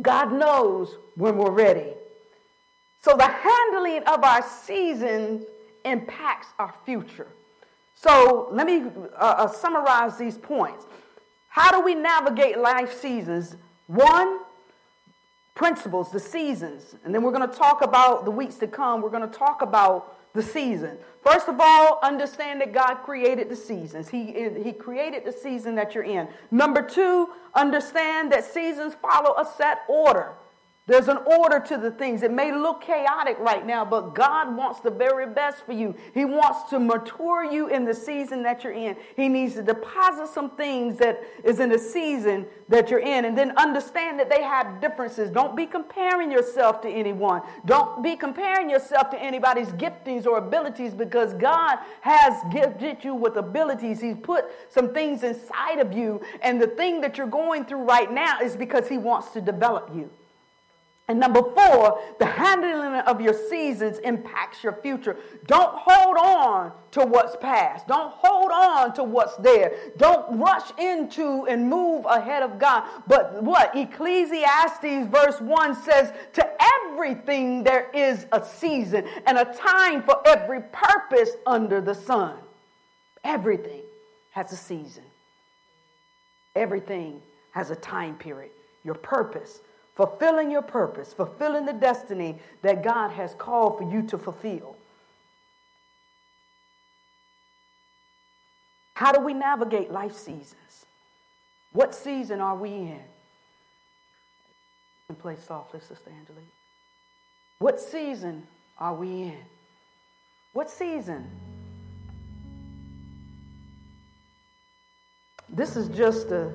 God 0.00 0.32
knows 0.32 0.96
when 1.16 1.36
we're 1.36 1.50
ready. 1.50 1.92
So 3.02 3.14
the 3.16 3.28
handling 3.28 4.04
of 4.04 4.24
our 4.24 4.42
seasons 4.42 5.44
impacts 5.84 6.48
our 6.58 6.74
future. 6.84 7.28
So 8.00 8.48
let 8.52 8.66
me 8.66 8.84
uh, 9.16 9.18
uh, 9.18 9.48
summarize 9.48 10.16
these 10.16 10.38
points. 10.38 10.86
How 11.48 11.72
do 11.72 11.80
we 11.80 11.96
navigate 11.96 12.58
life 12.58 12.96
seasons? 13.00 13.56
One, 13.88 14.38
principles, 15.56 16.12
the 16.12 16.20
seasons. 16.20 16.94
And 17.04 17.12
then 17.12 17.24
we're 17.24 17.32
going 17.32 17.50
to 17.50 17.56
talk 17.56 17.82
about 17.82 18.24
the 18.24 18.30
weeks 18.30 18.54
to 18.56 18.68
come. 18.68 19.02
We're 19.02 19.10
going 19.10 19.28
to 19.28 19.38
talk 19.38 19.62
about 19.62 20.16
the 20.32 20.42
season. 20.44 20.96
First 21.24 21.48
of 21.48 21.56
all, 21.58 21.98
understand 22.04 22.60
that 22.60 22.72
God 22.72 22.96
created 23.02 23.48
the 23.48 23.56
seasons. 23.56 24.08
He, 24.08 24.48
he 24.62 24.72
created 24.72 25.24
the 25.24 25.32
season 25.32 25.74
that 25.74 25.96
you're 25.96 26.04
in. 26.04 26.28
Number 26.52 26.82
two, 26.82 27.30
understand 27.54 28.30
that 28.30 28.44
seasons 28.44 28.94
follow 28.94 29.34
a 29.36 29.44
set 29.44 29.78
order. 29.88 30.34
There's 30.88 31.08
an 31.08 31.18
order 31.18 31.60
to 31.60 31.76
the 31.76 31.90
things. 31.90 32.22
It 32.22 32.32
may 32.32 32.50
look 32.50 32.80
chaotic 32.80 33.38
right 33.38 33.64
now, 33.64 33.84
but 33.84 34.14
God 34.14 34.56
wants 34.56 34.80
the 34.80 34.90
very 34.90 35.26
best 35.26 35.66
for 35.66 35.72
you. 35.72 35.94
He 36.14 36.24
wants 36.24 36.70
to 36.70 36.80
mature 36.80 37.44
you 37.44 37.68
in 37.68 37.84
the 37.84 37.92
season 37.92 38.42
that 38.44 38.64
you're 38.64 38.72
in. 38.72 38.96
He 39.14 39.28
needs 39.28 39.52
to 39.56 39.62
deposit 39.62 40.28
some 40.28 40.56
things 40.56 40.96
that 40.96 41.22
is 41.44 41.60
in 41.60 41.68
the 41.68 41.78
season 41.78 42.46
that 42.70 42.88
you're 42.88 43.00
in. 43.00 43.26
And 43.26 43.36
then 43.36 43.54
understand 43.58 44.18
that 44.18 44.30
they 44.30 44.42
have 44.42 44.80
differences. 44.80 45.28
Don't 45.28 45.54
be 45.54 45.66
comparing 45.66 46.32
yourself 46.32 46.80
to 46.80 46.88
anyone. 46.88 47.42
Don't 47.66 48.02
be 48.02 48.16
comparing 48.16 48.70
yourself 48.70 49.10
to 49.10 49.20
anybody's 49.20 49.68
giftings 49.72 50.24
or 50.24 50.38
abilities 50.38 50.94
because 50.94 51.34
God 51.34 51.80
has 52.00 52.42
gifted 52.50 53.04
you 53.04 53.14
with 53.14 53.36
abilities. 53.36 54.00
He's 54.00 54.16
put 54.22 54.46
some 54.70 54.94
things 54.94 55.22
inside 55.22 55.80
of 55.80 55.92
you. 55.92 56.22
And 56.40 56.58
the 56.58 56.66
thing 56.66 57.02
that 57.02 57.18
you're 57.18 57.26
going 57.26 57.66
through 57.66 57.82
right 57.82 58.10
now 58.10 58.40
is 58.40 58.56
because 58.56 58.88
He 58.88 58.96
wants 58.96 59.32
to 59.32 59.42
develop 59.42 59.90
you. 59.94 60.08
And 61.08 61.18
number 61.18 61.42
four, 61.42 62.02
the 62.18 62.26
handling 62.26 63.00
of 63.00 63.22
your 63.22 63.32
seasons 63.32 63.98
impacts 64.00 64.62
your 64.62 64.74
future. 64.74 65.16
Don't 65.46 65.74
hold 65.74 66.18
on 66.18 66.72
to 66.90 67.06
what's 67.06 67.34
past. 67.36 67.88
Don't 67.88 68.12
hold 68.12 68.50
on 68.52 68.92
to 68.92 69.04
what's 69.04 69.36
there. 69.38 69.72
Don't 69.96 70.38
rush 70.38 70.70
into 70.78 71.46
and 71.46 71.70
move 71.70 72.04
ahead 72.04 72.42
of 72.42 72.58
God. 72.58 72.84
But 73.06 73.42
what? 73.42 73.74
Ecclesiastes 73.74 75.08
verse 75.10 75.40
1 75.40 75.82
says, 75.82 76.12
To 76.34 76.46
everything 76.84 77.64
there 77.64 77.90
is 77.94 78.26
a 78.32 78.44
season 78.44 79.06
and 79.26 79.38
a 79.38 79.46
time 79.46 80.02
for 80.02 80.20
every 80.26 80.60
purpose 80.60 81.30
under 81.46 81.80
the 81.80 81.94
sun. 81.94 82.34
Everything 83.24 83.80
has 84.32 84.52
a 84.52 84.56
season. 84.56 85.04
Everything 86.54 87.22
has 87.52 87.70
a 87.70 87.76
time 87.76 88.14
period. 88.16 88.50
Your 88.84 88.94
purpose, 88.94 89.60
fulfilling 89.98 90.48
your 90.48 90.62
purpose, 90.62 91.12
fulfilling 91.12 91.66
the 91.66 91.72
destiny 91.72 92.36
that 92.62 92.84
God 92.84 93.10
has 93.10 93.34
called 93.34 93.78
for 93.78 93.92
you 93.92 94.00
to 94.02 94.16
fulfill. 94.16 94.76
How 98.94 99.10
do 99.10 99.18
we 99.18 99.34
navigate 99.34 99.90
life 99.90 100.14
seasons? 100.14 100.86
What 101.72 101.96
season 101.96 102.40
are 102.40 102.54
we 102.54 102.70
in? 102.70 103.02
And 105.08 105.18
play 105.18 105.34
softly, 105.44 105.80
Sister 105.80 106.10
Angelique. 106.10 106.46
What 107.58 107.80
season 107.80 108.46
are 108.78 108.94
we 108.94 109.08
in? 109.08 109.44
What 110.52 110.70
season? 110.70 111.28
This 115.48 115.74
is 115.74 115.88
just 115.88 116.28
a, 116.28 116.52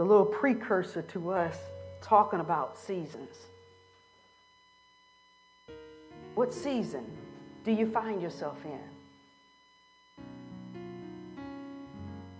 a 0.00 0.02
little 0.02 0.26
precursor 0.26 1.02
to 1.02 1.30
us 1.30 1.56
talking 2.02 2.40
about 2.40 2.78
seasons. 2.78 3.36
What 6.34 6.52
season 6.52 7.04
do 7.64 7.72
you 7.72 7.86
find 7.86 8.20
yourself 8.20 8.64
in? 8.64 8.78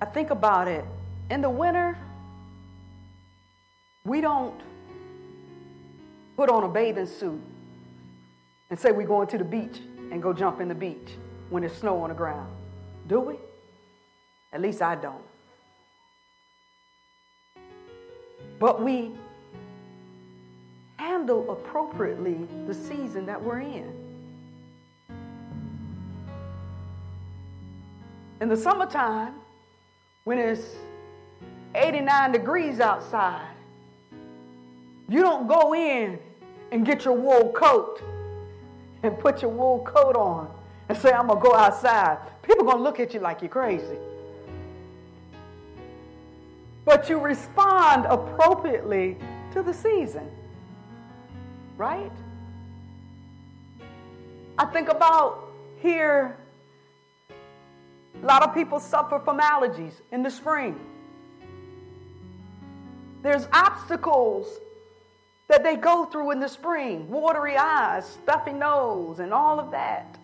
I 0.00 0.04
think 0.04 0.30
about 0.30 0.68
it. 0.68 0.84
In 1.30 1.40
the 1.40 1.50
winter, 1.50 1.98
we 4.04 4.20
don't 4.20 4.60
put 6.36 6.50
on 6.50 6.62
a 6.64 6.68
bathing 6.68 7.06
suit 7.06 7.40
and 8.70 8.78
say 8.78 8.92
we're 8.92 9.06
going 9.06 9.26
to 9.28 9.38
the 9.38 9.44
beach 9.44 9.80
and 10.12 10.22
go 10.22 10.32
jump 10.32 10.60
in 10.60 10.68
the 10.68 10.74
beach 10.74 11.16
when 11.50 11.62
there's 11.62 11.76
snow 11.76 12.02
on 12.02 12.10
the 12.10 12.14
ground. 12.14 12.50
Do 13.08 13.20
we? 13.20 13.36
At 14.52 14.60
least 14.60 14.82
I 14.82 14.94
don't. 14.94 15.22
But 18.58 18.82
we 18.82 19.12
handle 20.96 21.50
appropriately 21.50 22.38
the 22.66 22.74
season 22.74 23.26
that 23.26 23.42
we're 23.42 23.60
in. 23.60 23.92
In 28.40 28.48
the 28.48 28.56
summertime, 28.56 29.34
when 30.24 30.38
it's 30.38 30.76
89 31.74 32.32
degrees 32.32 32.80
outside, 32.80 33.54
you 35.08 35.22
don't 35.22 35.46
go 35.46 35.74
in 35.74 36.18
and 36.72 36.84
get 36.84 37.04
your 37.04 37.14
wool 37.14 37.52
coat 37.52 38.02
and 39.02 39.18
put 39.18 39.42
your 39.42 39.50
wool 39.50 39.80
coat 39.84 40.16
on 40.16 40.50
and 40.88 40.98
say, 40.98 41.12
I'm 41.12 41.28
going 41.28 41.40
to 41.40 41.48
go 41.48 41.54
outside. 41.54 42.18
People 42.42 42.64
going 42.64 42.78
to 42.78 42.82
look 42.82 43.00
at 43.00 43.14
you 43.14 43.20
like 43.20 43.40
you're 43.40 43.48
crazy. 43.48 43.98
But 46.84 47.08
you 47.08 47.18
respond 47.18 48.06
appropriately 48.06 49.16
to 49.52 49.62
the 49.62 49.74
season, 49.74 50.28
right? 51.76 52.12
I 54.58 54.64
think 54.66 54.88
about 54.88 55.50
here, 55.80 56.36
a 58.22 58.26
lot 58.26 58.42
of 58.42 58.54
people 58.54 58.80
suffer 58.80 59.20
from 59.20 59.38
allergies 59.38 59.92
in 60.12 60.22
the 60.22 60.30
spring. 60.30 60.78
There's 63.22 63.46
obstacles 63.52 64.46
that 65.48 65.62
they 65.62 65.76
go 65.76 66.06
through 66.06 66.30
in 66.32 66.40
the 66.40 66.48
spring 66.48 67.08
watery 67.08 67.56
eyes, 67.56 68.06
stuffy 68.06 68.52
nose, 68.52 69.18
and 69.18 69.32
all 69.32 69.60
of 69.60 69.70
that. 69.72 70.15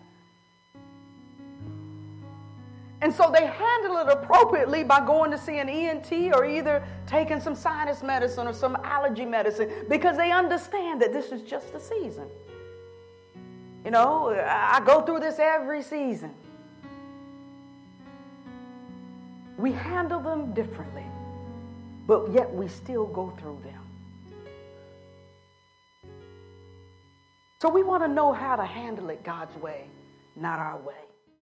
And 3.03 3.13
so 3.13 3.29
they 3.29 3.45
handle 3.45 3.97
it 3.97 4.07
appropriately 4.07 4.85
by 4.85 5.05
going 5.05 5.29
to 5.31 5.37
see 5.37 5.57
an 5.57 5.67
ENT 5.67 6.09
or 6.33 6.45
either 6.45 6.81
taking 7.05 7.41
some 7.41 7.53
sinus 7.53 8.01
medicine 8.01 8.47
or 8.47 8.53
some 8.53 8.77
allergy 8.81 9.25
medicine 9.25 9.69
because 9.89 10.15
they 10.15 10.31
understand 10.31 11.01
that 11.01 11.11
this 11.11 11.33
is 11.33 11.41
just 11.41 11.73
a 11.75 11.81
season. 11.81 12.29
You 13.83 13.91
know, 13.91 14.29
I 14.47 14.81
go 14.85 15.01
through 15.01 15.19
this 15.19 15.37
every 15.37 15.83
season. 15.83 16.33
We 19.57 19.73
handle 19.73 20.21
them 20.21 20.53
differently, 20.53 21.05
but 22.07 22.31
yet 22.31 22.55
we 22.55 22.69
still 22.69 23.07
go 23.07 23.33
through 23.41 23.59
them. 23.65 23.81
So 27.61 27.67
we 27.67 27.83
want 27.83 28.01
to 28.03 28.07
know 28.07 28.31
how 28.31 28.55
to 28.55 28.63
handle 28.63 29.09
it 29.09 29.25
God's 29.25 29.55
way, 29.57 29.87
not 30.37 30.59
our 30.59 30.77
way. 30.77 30.93